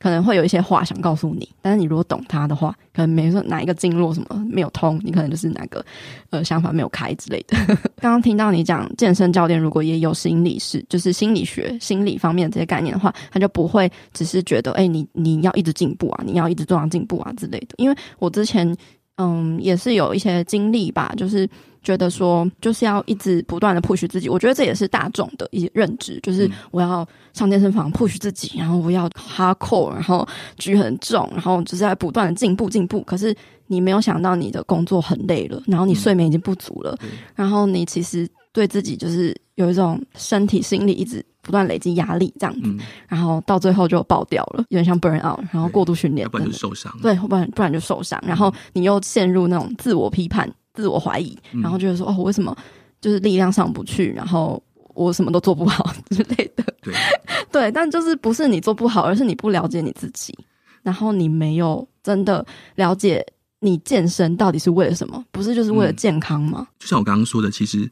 [0.00, 5.84] 可能会有一些话想告诉你，但是你如果懂他的话，可能没说哪一个经络什么没有通，你可能就是哪个
[6.30, 7.56] 呃想法没有开之类的。
[8.00, 17.74] 刚刚听到你讲健身教练如果也有心理师，就是心理学、心理方面这些概念的话，他就不会只是觉得，哎、你你要一直进步啊，你要一直做到进步啊之类的。
[17.76, 18.74] 因为我之前
[19.18, 21.46] 嗯也是有一些经历吧，就是。
[21.82, 30.26] 觉得说就是要一直不断的 push 自己，我觉得这也是大众的一些认知，就是我要上健身房 push 自己，然后我要 hardcore，然后
[30.58, 33.00] 举很重，然后就是在不断的进步进步。
[33.02, 33.34] 可是
[33.66, 36.96] 你没有想到你的工作很累了，然后你睡眠已经不足了，
[37.34, 42.70] 然后你其实对自己就是有一种身体心理一直不断累积压力这样子，
[43.08, 50.52] 然后到最后就爆掉了，有点像 burn out，然后过度训练，不然就受伤，对，不然不然就受伤，然后你又陷入那种自我批判。
[50.80, 52.56] 自我怀疑，然后觉得说：“哦，我为什么
[53.00, 54.10] 就是力量上不去？
[54.12, 54.62] 然后
[54.94, 56.94] 我什么都做不好 之类的。”对，
[57.52, 60.36] 对，但就是不是你做不好，而是你不了解你自己，
[60.82, 62.44] 然后你没有真的
[62.76, 63.24] 了解
[63.60, 65.22] 你健身到底是为了什么？
[65.30, 66.66] 不是就是为了健康吗？
[66.70, 67.90] 嗯，就像我刚刚说的，其实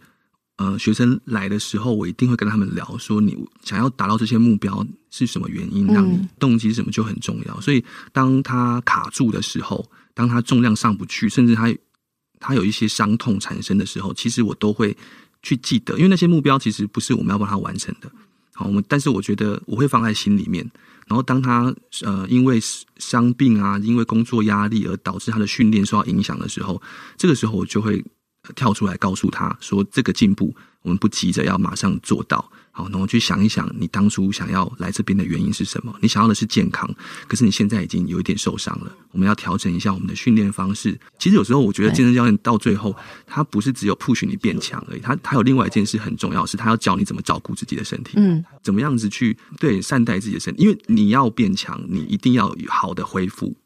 [0.57, 7.61] 呃，学生来的时候，我一定会跟他们聊说，你想要达到这些目标是什么原因，让你动机是什么就很重要。
[7.61, 9.84] 所以当他卡住的时候，
[10.14, 11.72] 当他重量上不去，甚至他。
[12.41, 14.97] 他有一些伤痛产生的时候，其实我都会
[15.43, 18.11] 去记得，因为那些目标其实不是我们要帮他完成的。
[18.55, 20.68] 好，我们但是我觉得我会放在心里面。
[21.07, 22.61] 然后当他呃因为
[22.99, 26.82] 伤病啊，因为工作压力而导致他的训练受到影响的时候，
[27.16, 28.05] 这个时候我就会
[28.55, 30.55] 跳出来告诉他说：这个进步
[30.89, 32.51] 我们不急着要马上做到。
[32.70, 35.93] 好，然后去想一想，你当初想要来这边的原因是什么？
[36.01, 36.89] 你想要的是健康，
[37.26, 38.91] 可是你现在已经有一点受伤了。
[39.11, 40.99] 我们要调整一下我们的训练方式。
[41.18, 50.62] 其实有时候我觉得健身教练到最后，他不是只有 push 你变强而已，他他有另外一件事很重要，是他要教你怎么照顾自己的身体，嗯，怎么样子去对善待自己的身体。
[50.62, 53.57] 因为你要变强，你一定要有好的恢复。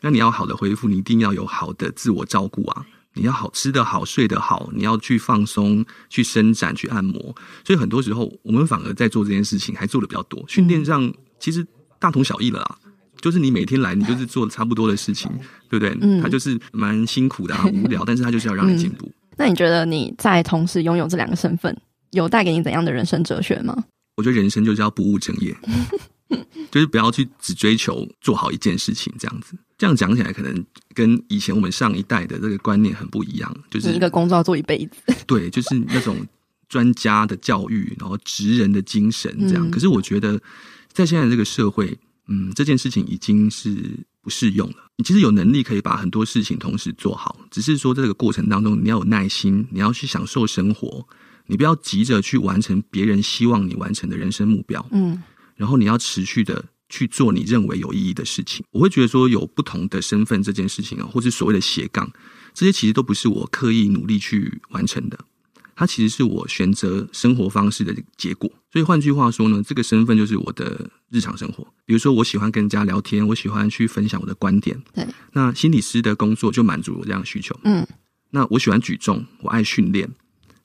[0.00, 2.84] 那你要好的恢复，你一定要有好的自我照顾啊。
[3.16, 7.34] 你要好吃的好，睡得好，你要去放松、去伸展、去按摩。
[7.64, 10.44] 所以很多时候，我们反而在做这件事情，还做的比较多。
[10.46, 11.66] 训练上其实
[11.98, 12.78] 大同小异了啦，
[13.20, 15.30] 就是你每天来，你就是做差不多的事情，
[15.68, 15.96] 对不对？
[16.02, 19.14] 嗯，他就是蛮辛苦的、啊， 无聊，但是他就是要让你进步、嗯。
[19.38, 21.76] 那你觉得你在同时拥有这两个身份，
[22.10, 23.84] 有带给你怎样的人生哲学吗？
[24.16, 25.56] 我觉得人生就是要不务正业。
[26.70, 29.56] 就是不要去只追求做好一件事情，这样子。
[29.78, 30.64] 这样讲起来，可能
[30.94, 33.56] 跟以前我们上一代的这个观念很不一样。
[33.70, 36.26] 就是一个工作要做一辈子，对，就是那种
[36.68, 39.70] 专家的教育，然后职人的精神这样。
[39.70, 40.40] 可是我觉得，
[40.92, 41.94] 在现在这个社会，
[42.26, 43.76] 嗯，这件事情已经是
[44.22, 44.76] 不适用了。
[44.96, 51.06] 你其实有能力可以把很多事情同时做好，只是说在这个过程当中，你要有耐心，你要去享受生活，
[51.48, 54.88] 你不要急着去完成别人希望你完成的人生目标。
[54.90, 55.22] 嗯。
[55.56, 58.64] 然后你要持续的去做你认为有意义的事情。
[58.70, 62.10] 我会觉得说，有不同的身份这件事情啊，或是所谓的斜杠，
[62.54, 65.18] 这些其实都不是我刻意努力去完成的，
[65.74, 68.50] 它其实是我选择生活方式的结果。
[68.72, 71.66] 所以换句话说呢，这个身份就是我的日常生活。
[71.86, 74.80] 比如说，我喜欢跟人家聊天，我喜欢去分享我的观点。
[74.94, 75.06] 对。
[75.32, 77.58] 那心理师的工作就满足我这样的需求。
[77.64, 77.86] 嗯。
[78.30, 80.10] 那我喜欢举重，我爱训练。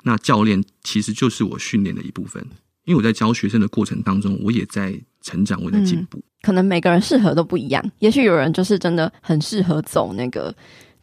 [0.04, 2.46] 那教练其实就是我训练的一部分。
[2.86, 6.20] 因为我在教学生的过程当中，我也在成长，我在进步。
[6.42, 10.54] 可能每个人适合都不一样，也许有人就是真的很适合走那个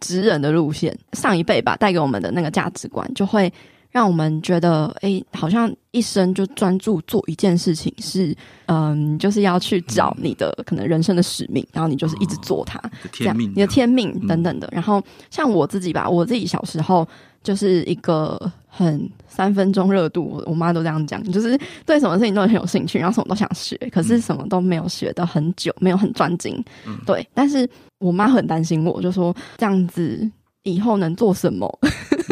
[0.00, 0.96] 职人的路线。
[1.12, 3.52] 上一辈吧带给我们的那个价值观，就会
[3.92, 14.66] 让我们觉得，哎、欸，好像一生就专注做一件事情是，嗯，就是要去找你的可能人生的使命，然后你就是一直做它，哦、天命，你的天命等等的。
[14.66, 15.00] 嗯、然后
[15.30, 17.06] 像我自己吧，我自己小时候。
[17.42, 26.62] 就是一个很三分钟热度，我我妈都这样讲，就是对什么事情都很有兴趣，然后什么都想学，可是什么都没有学的很久，没有很专精。
[26.86, 27.68] 嗯、对，但是
[27.98, 30.30] 我妈很担心我，就说这样子
[30.64, 31.78] 以后能做什么？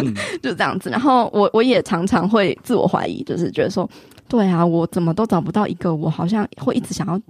[0.03, 0.91] 嗯、 就这样子。
[0.91, 3.89] 然后我我也常常会自我怀疑，就是觉得说，
[4.29, 7.21] 对啊，我怎么都找不到一个我好像会一直想要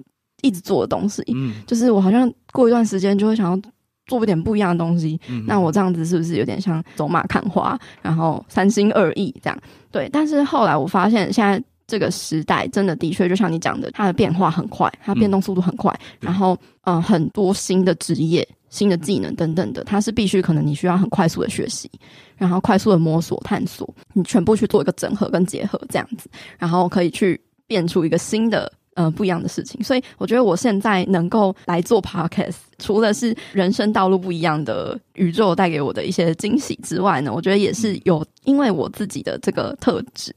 [0.43, 1.23] 一直做的东西。
[1.35, 3.61] 嗯，就是我好像过一段时间就会想要。
[4.07, 9.59] 做一点不一样的东西，嗯、那我这样子是不是有点像走马看花，然后三心二意这样？
[9.91, 21.91] 对，但是后来我发现，现在这个时代真的的确，就像你讲的，它的变化很快，它变动速度很快，嗯、然后嗯，很多新的职业、新的技能等等的，它是必须可能你需要很快速的学习，
[22.37, 26.29] 然后快速的摸索、探索，你全部去做一个整合跟结合这样子，
[26.59, 28.73] 然后可以去变出一个新的。
[28.97, 40.35] 嗯，不一样的事情，所以我觉得我现在能够来做 podcast，除了是人生道路不一样的宇宙带给我的一些惊喜之外呢，我觉得也是有因为我自己的这个特质，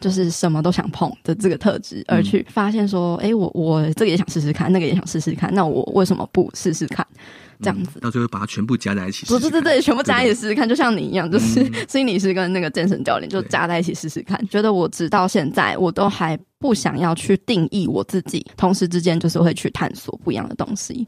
[0.00, 7.06] 就是什么都想碰的这个特质，而去发现说，哎、我我这个也想试试看，那个也想试试看，那我为什么不试试看？
[7.62, 9.32] 这样子，嗯、到最后把它全部加在一起试试。
[9.34, 14.42] 不是，对对对，全部加在一起试试看，就像你一样，就是心理师跟那个健身教练就加在一起试试看。
[14.48, 21.06] 觉得我直到现在，我都还不想要去定义我自己，同时之间就是会去探索不一样的东西。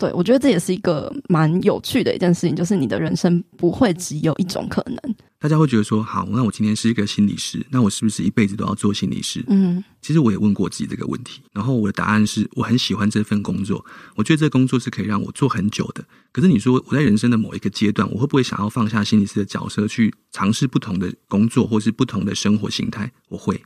[0.00, 5.14] 对，我觉得这也是一个蛮有趣的一件事情，就是你的人生不会只有一种可能。
[5.38, 9.44] 大家会觉得说，好，那我今天是一个心理师，那我是不是一辈子都要做心理师？
[9.48, 13.84] 嗯，其实我也问过自己这个问题，然后我的答案是我很喜欢这份工作，
[14.16, 16.02] 我觉得这工作是可以让我做很久的。
[16.32, 23.10] 可是你说我在人生的某一个阶段，我会不会想要放下心理师的角色，去尝试不同的工作，或是不同的生活形态？
[23.28, 23.62] 我会。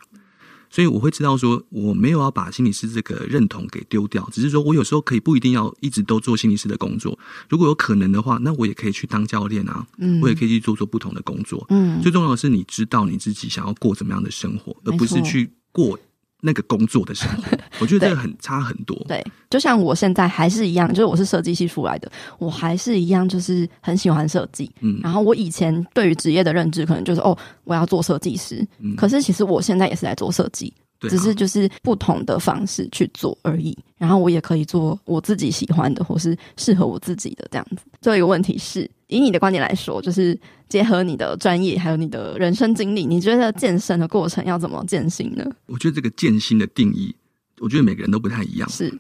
[0.75, 7.17] 所以我会知道说，我没有要把心理师这个认同给丢掉，只是说我有时候可以不一定要一直都做心理师的工作。
[7.49, 11.65] 如果有可能的话，那我也可以去当教练啊，嗯，我也可以去做做不同的工作。
[11.69, 15.97] 嗯，最重要的是你知道你自己想要过怎么样的生活，而不是去过。
[16.45, 18.95] 那个工作的生活， 我觉得这个很差很多。
[19.09, 24.71] 对，就像我现在还是一样，就是我是设计系出来的，我还是一样，就是很喜欢设计。
[24.81, 28.67] 嗯，然后我以前对于职业的认知，可能就是哦，我要做设计师。
[28.79, 30.73] 嗯，可是其实我现在也是在做设计。
[31.01, 37.83] 只是就是不同的方式去做而已，然后我也可以做我自己喜欢的，或是适合我自己的这样子。
[38.01, 40.39] 最后一个问题是，以你的观点来说，就是
[40.69, 45.45] 结合你的专业还有你的人生经历，你觉得健身的过程要怎么践行呢？
[45.67, 47.15] 我觉得这个健心的定义，
[47.61, 48.69] 我觉得每个人都不太一样。
[48.69, 48.93] 是，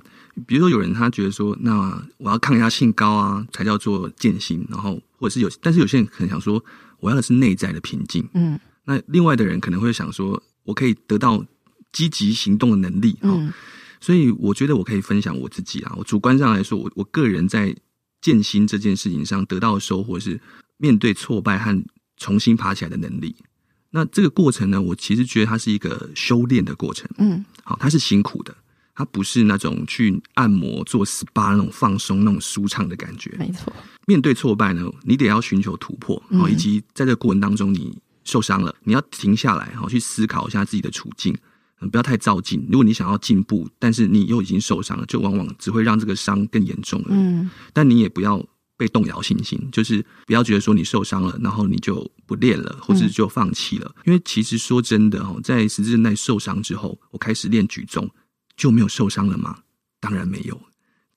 [0.46, 6.62] 比如说有人他觉得说，那我要抗压性高啊，才叫做健心，然后或者是有，但是有些人可能想说，
[7.00, 8.26] 我要的是内在的平静。
[8.34, 11.44] 嗯，那另外的人可能会想说，我可以得到。
[11.96, 13.52] 积极行动的能力，嗯，
[14.00, 15.94] 所以我觉得我可以分享我自己啊。
[15.96, 17.72] 我主观上来说，我我个人在
[18.24, 20.40] 健心这件事情上得到的收获是
[20.78, 21.84] 面对挫败和
[22.16, 23.36] 重新爬起来的能力。
[23.90, 28.56] 那这个过程呢，我其实觉得它是一个修炼的过程，嗯，好，它是辛苦的，
[28.94, 33.70] 它不是那种去按摩做 SPA 那种放松那种舒畅的感觉，没错。
[34.06, 41.36] 面对挫败呢，你得要寻求突破，好，以及在这个过程当中你受伤了，你要停下来，好，去思考一下自己的处境。
[41.90, 42.66] 不要太照镜。
[42.70, 47.08] 如果你想要进步，但是你又已经受伤了，就往往只会让这个伤更严重了。
[47.10, 48.44] 嗯，但你也不要
[48.76, 53.92] 被动摇信心，就是不要觉得说你受伤了，然后你就不练了，或者就放弃了。
[53.98, 58.10] 嗯，因为其实说真的哦，在十字韧带受伤之后，我开始练举重，
[58.56, 59.58] 就没有受伤了吗？
[60.00, 60.60] 当然没有。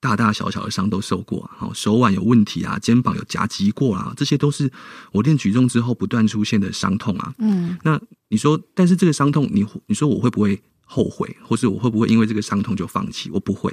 [0.00, 4.70] 大大小小的伤都受过，好，手腕有问题啊，肩膀有夹击过啊，这些都是
[5.12, 7.34] 我练举重之后不断出现的伤痛啊。
[7.38, 13.28] 嗯，那你说，但是这个伤痛，你你说我会不会后悔，或是我会不会因为这个伤痛就放弃？
[13.30, 13.72] 我不会，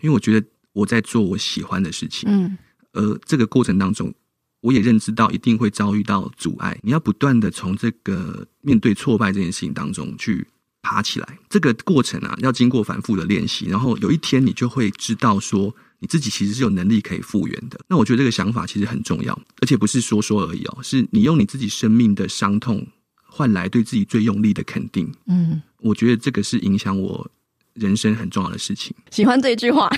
[0.00, 2.28] 因为我觉得我在做我喜欢的事情。
[2.30, 2.56] 嗯，
[2.92, 4.14] 而这个过程当中，
[4.60, 10.46] 我也认知到一定会遭遇到阻碍，你要不断的从这个面对挫败这件事情当中去。
[10.86, 17.76] 爬起来，这个过程啊，要经过反复的练习，然后有一天你就会知道说，你自己其实是有能力可以复原的。
[17.88, 22.86] 那我觉得这个想法其实很重要，而且不是说说而已哦，是你用你自己生命的伤痛
[23.24, 25.12] 换来对自己最用力的肯定。
[25.26, 27.28] 嗯，我觉得这个是影响我
[27.74, 28.94] 人生很重要的事情。
[29.10, 29.88] 喜欢这一句话，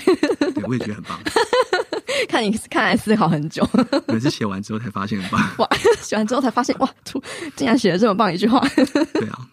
[0.55, 1.19] 对，我也觉得很棒。
[2.27, 3.65] 看你看来思考很久，
[4.07, 5.41] 可是写完之后才发现很棒。
[5.57, 5.67] 哇，
[6.01, 7.21] 写完之后才发现哇，突
[7.55, 8.59] 竟然写了这么棒一句话。
[9.13, 9.47] 对啊，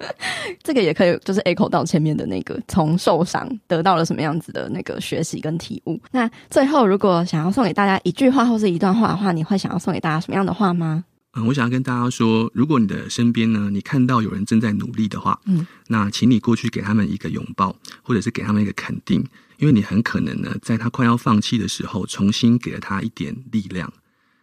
[0.63, 6.01] 这个也可以就是 echo 到前面的那个，从受伤得到了什么样子的那个学习跟体悟。
[6.11, 11.05] 那最后，如果想要送给大家一句话或是一段话的话，你会想要送给大家什么样的话吗？
[11.39, 19.23] 嗯，我想要跟大家说，如果你的身边呢，你看到有人正在努力的话，嗯，那请你过去给他们一个拥抱，或者是给他们一个肯定，
[19.59, 23.93] 因为你很可能呢，在他快要放弃的时候，重新给了他一点力量。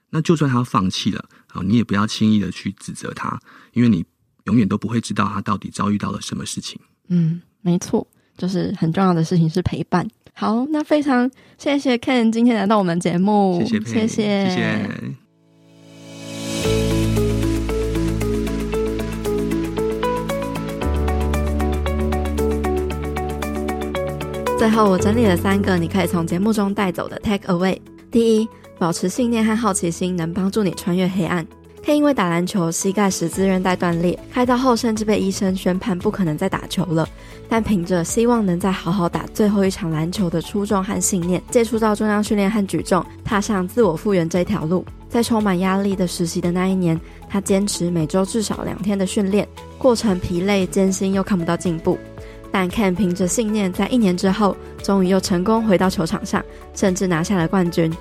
[0.10, 3.40] 那就算他放弃了，啊，你也不要轻易的去指责他，
[3.74, 4.06] 因为你
[4.46, 6.80] 永远都不会知道他到底遭遇到了什么事情。
[7.08, 8.08] 嗯，没错，
[8.38, 10.08] 就是很重要的事情是陪伴。
[10.36, 14.50] 好，那非常谢谢 Ken 今天来到我们节目，谢谢，谢谢。
[14.50, 15.23] 谢谢
[24.64, 27.78] 最后，我整理了三个你可以从节目中带走的 take away。
[28.10, 28.48] 第一，
[28.80, 31.46] 保持信念和好奇心能帮助你穿越黑暗。
[31.84, 37.06] 他因为打篮球膝盖十字韧带断裂，开刀后甚至被医生宣判不可能再打球了。
[37.50, 44.86] 但凭着希望能再好好打最后一场篮球的初衷和信念，接触到重量训练和举重，踏上自我复原这条路。
[45.10, 46.98] 在充满压力的实习的那一年，
[47.28, 49.46] 他坚持每周至少两天的训练，
[49.78, 52.00] 过程疲累艰辛又看不到进步。
[52.54, 56.46] 但 Ken 凭着信念，在一年之后，终于又成功回到球场上，
[56.76, 57.92] 甚至拿下了冠军。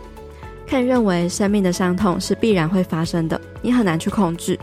[0.68, 4.58] Ken 认为，生命的伤痛是必然会发生的，你很难去控制。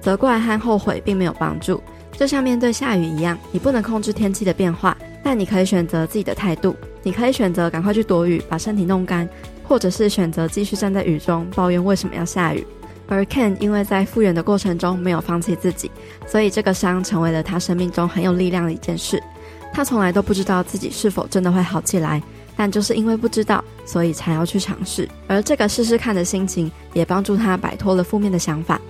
[0.00, 1.78] 责怪和后悔并没有帮助，
[2.16, 6.74] 就像面对下雨一样，你不能控制天气的变化，但你可以选择自己的态度。
[7.02, 9.28] 你可以选择赶快去躲雨，把身体弄干，
[9.62, 12.66] 或者是选择继续站在雨中抱怨为什么要下雨。
[13.06, 15.90] 而 Ken 因为在复原的过程中没有放弃自己，
[16.26, 19.22] 所以这个伤成为了他生命中很有力量的一件事。
[19.74, 22.22] 他从来都不知道自己是否真的会好起来，
[22.56, 25.08] 但就是因为不知道，所以才要去尝试。
[25.26, 28.80] 而这个试试看的心情，也帮助他摆脱了负面的想法。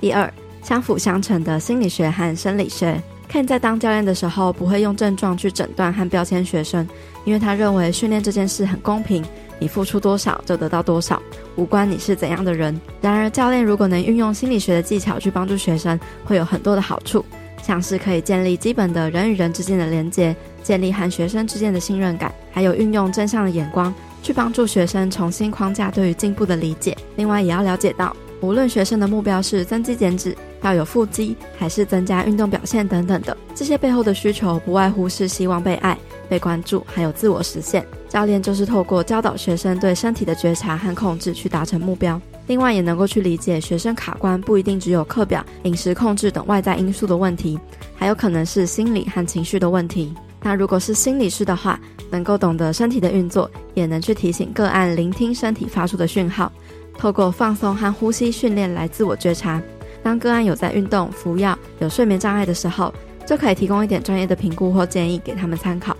[0.00, 3.00] 第二，相辅相成的心理学和生理学。
[3.30, 6.88] Ken 在当教练的时候，不会用症状去诊断和标签学生，
[7.24, 9.22] 因为他认为训练这件事很公平，
[9.58, 11.22] 你付出多少就得到多少，
[11.56, 12.78] 无关你是怎样的人。
[13.00, 17.24] 然而，教练如果能运用心理学的技巧去帮助学生，会有很多的好处。
[17.62, 26.96] 像是可以建立基本的人与人之间的连接，建立和学生之间的信任感，还有运用正向的眼光去帮助学生重新框架对于进步的理解。
[27.16, 35.96] 另外，也要了解到，无论学生的目标是增肌减脂、要有腹肌，还是增加运动表现等等的，这些背后的需求不外乎是希望被爱、
[36.28, 37.86] 被关注，还有自我实现。
[38.08, 42.20] 教练就是透过教导学生对身体的觉察和控制，去达成目标。
[42.46, 47.58] 另外，也能够去理解学生卡关不一定只有课表、饮食控制等外在因素的问题，
[47.94, 50.12] 还有可能是心理和情绪的问题。
[50.42, 51.78] 那如果是心理师的话，
[52.10, 56.50] 能够懂得身体的运作，也能去提醒个案聆听身体发出的讯号，
[56.98, 59.62] 透过放松和呼吸训练来自我觉察。
[60.02, 62.92] 当个案有在运动、服药、有睡眠障碍的时候，
[63.24, 65.96] 就可以提供一点专业的评估或建议给他们参考。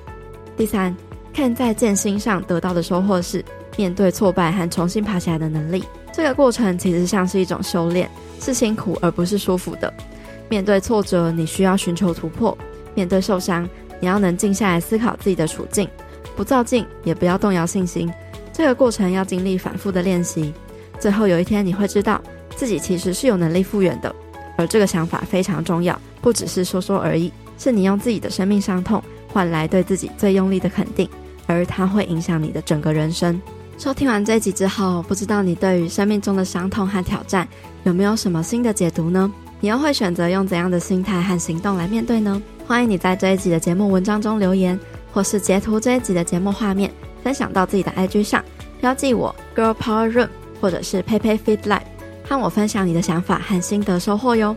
[0.57, 0.95] 第三
[1.32, 3.45] 看在健心上得到的收获是
[3.76, 5.84] 面对挫败和重新爬起来的能力。
[6.12, 8.08] 这个过程其实像是一种修炼，
[8.38, 9.92] 是辛苦而不是舒服的。
[10.48, 12.54] 面对挫折，你需要寻求突破；
[12.94, 13.66] 面对受伤，
[13.98, 15.88] 你要能静下来思考自己的处境，
[16.36, 18.12] 不躁进，也不要动摇信心。
[18.52, 20.52] 这个过程要经历反复的练习，
[21.00, 22.20] 最后有一天你会知道
[22.54, 24.14] 自己其实是有能力复原的。
[24.58, 29.02] 而这个想法非常重要，不只是说说而已，是你用自己的生命伤痛
[29.32, 31.08] 换来对自己最用力的肯定，
[31.46, 33.40] 而它会影响你的整个人生。
[33.82, 37.48] 收听完这集之后，不知道你对于生命中的伤痛和挑战
[37.82, 39.28] 有没有什么新的解读呢？
[39.58, 42.40] 你又会选择用怎样的心态和行动来面对呢？
[42.64, 44.78] 欢迎你在这一集的节目文章中留言，
[45.12, 46.92] 或是截图这一集的节目画面，
[47.24, 48.40] 分享到自己的 IG 上，
[48.80, 50.28] 标记我 Girl Power Room，
[50.60, 51.82] 或者是 PeiPei Fit Life，
[52.22, 54.54] 和我分享你的想法和心得收获哟。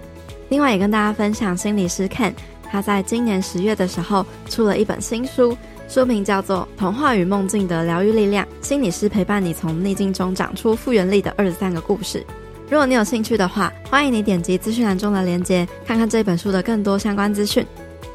[0.49, 2.33] 另外也跟大家分享心理师 Ken，
[2.69, 5.57] 他在今年十月的时候出了一本新书。
[5.87, 12.25] 书名叫做《童话与梦境的疗愈力量》，心理师陪伴你从逆境中长出复原力的二十三个故事。
[12.69, 17.65] 如果你有兴趣的话，欢迎你点击资讯栏中的链接，看看这本书的更多相关资讯。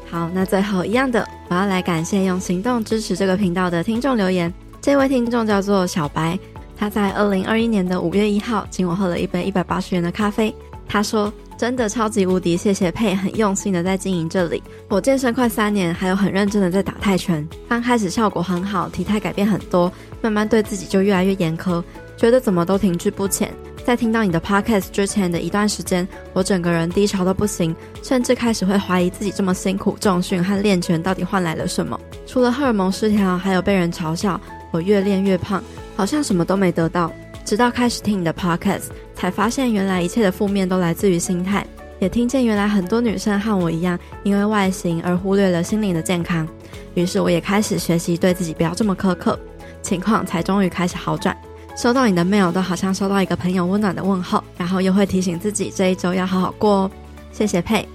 [0.09, 4.53] 好，那最后一样的，我要来感谢用行动支持这个频道的听众留言。
[4.81, 6.37] 这位听众叫做小白，
[6.77, 10.53] 他在二零二一年的五月一号请我喝了一杯一百八十元的咖啡。
[10.87, 11.31] 他说。
[11.61, 14.63] 真的超级无敌，谢谢佩很用心的在经营这里。
[14.89, 17.47] 我健身快三年，还有很认真的在打泰拳。
[17.69, 19.93] 刚开始效果很好，体态改变很多，
[20.23, 21.83] 慢慢对自己就越来越严苛，
[22.17, 23.53] 觉得怎么都停滞不前。
[23.85, 31.99] 在听到你的 podcast 之前的一段时间，我整个人低潮到不行，甚至开始会怀疑自己这么辛苦重训和练拳到底换来了什么。
[32.25, 34.41] 除了荷尔蒙失调，还有被人嘲笑，
[34.71, 35.63] 我越练越胖，
[35.95, 37.13] 好像什么都没得到。
[37.43, 41.65] 直到开始听你的 podcast，才发现原来一切的负面都来自于心态。
[41.99, 46.47] 也听见原来很多女生和我一样，因为外形而忽略了心灵的健康。
[46.95, 49.39] 于是我也开始学习对自己不要这么苛刻，
[49.83, 51.35] 情况才终于开始好转。
[51.77, 56.91] 收到你的 mail 都好像收到一个朋友温暖的问候，然后又会提醒自己这一周要好好过哦。
[57.31, 57.87] 谢谢佩，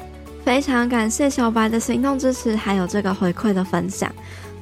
[0.44, 4.11] 非常感谢小白的行动支持，还有这个回馈的分享。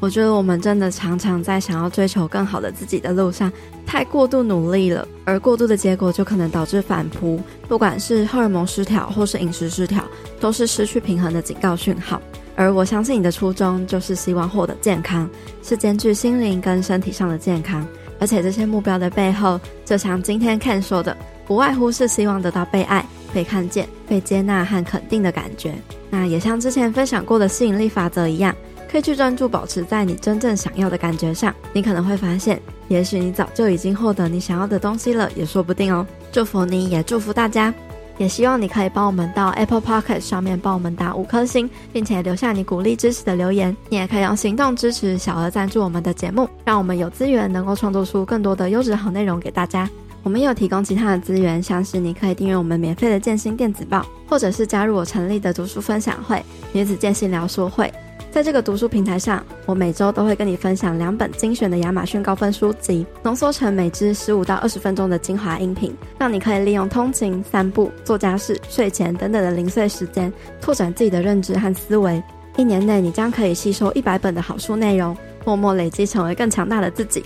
[0.05, 3.50] 我觉得我们真的常常在想要追求更好的自己的路上，
[3.86, 10.05] 太过度努力了，而过度的结果就可能导致反扑，不管是荷尔蒙失调或是饮食失调，
[10.38, 12.20] 都是失去平衡的警告讯号。
[12.55, 15.26] 而我相信你的初衷就是希望获得健康，
[15.62, 17.88] 是兼具心灵跟身体上的健康。
[18.20, 23.02] 而且这些目标的背后，就像今天看说的，不外乎是希望得到被爱、
[23.32, 25.74] 被看见、被接纳和肯定的感觉。
[26.11, 28.55] 那也像之前分享过的吸引力法则一样，
[28.95, 31.53] 可以去专注保持在你真正想要的感觉上。
[31.72, 36.07] 你可能会发现，也许你早就已经获得你想要的东西了，也说不定哦。
[36.30, 37.74] 祝福你，也祝福大家。
[38.18, 43.76] 也希望你可以帮我们到 Apple Pocket 上面帮我们打五颗星，并且留下你鼓励支持的留言。
[43.88, 49.90] 你也可以用行动支持小额赞助我们的节目，让我们有资源能够创作出更多的优质好内容给大家。
[50.22, 56.40] 我们也有提供其他的资源，像是你可以订阅我们免费的健心电子报，或者是加入我成立的读书分享会——
[56.70, 57.92] 女子健心聊书会。
[58.31, 72.21] 在这个读书平台上，我每周都会跟你分享两本精选的亚马逊高分书籍，浓缩成每支十五到二十分钟的精华音频，让你可以利用通勤、散步、做家事、睡前等等的零碎时间，拓展自己的认知和思维。
[72.57, 77.25] 一年内，你将可以吸收一百本的好书内容，默默累积，成为更强大的自己。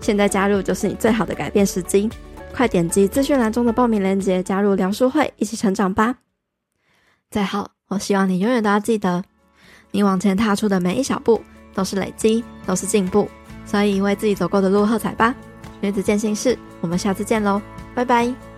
[0.00, 2.10] 现在加入就是你最好的改变时机，
[2.52, 6.16] 快点击资讯栏中的报名链接，加入聊书会，一起成长吧。
[7.30, 9.22] 最后，我希望你永远都要记得。
[9.94, 11.40] 你往前踏出的每一小步
[11.72, 13.30] 都是累积，都是进步，
[13.64, 15.32] 所以为自己走过的路喝彩吧！
[15.80, 17.62] 女子健心事，我们下次见喽，
[17.94, 18.53] 拜拜。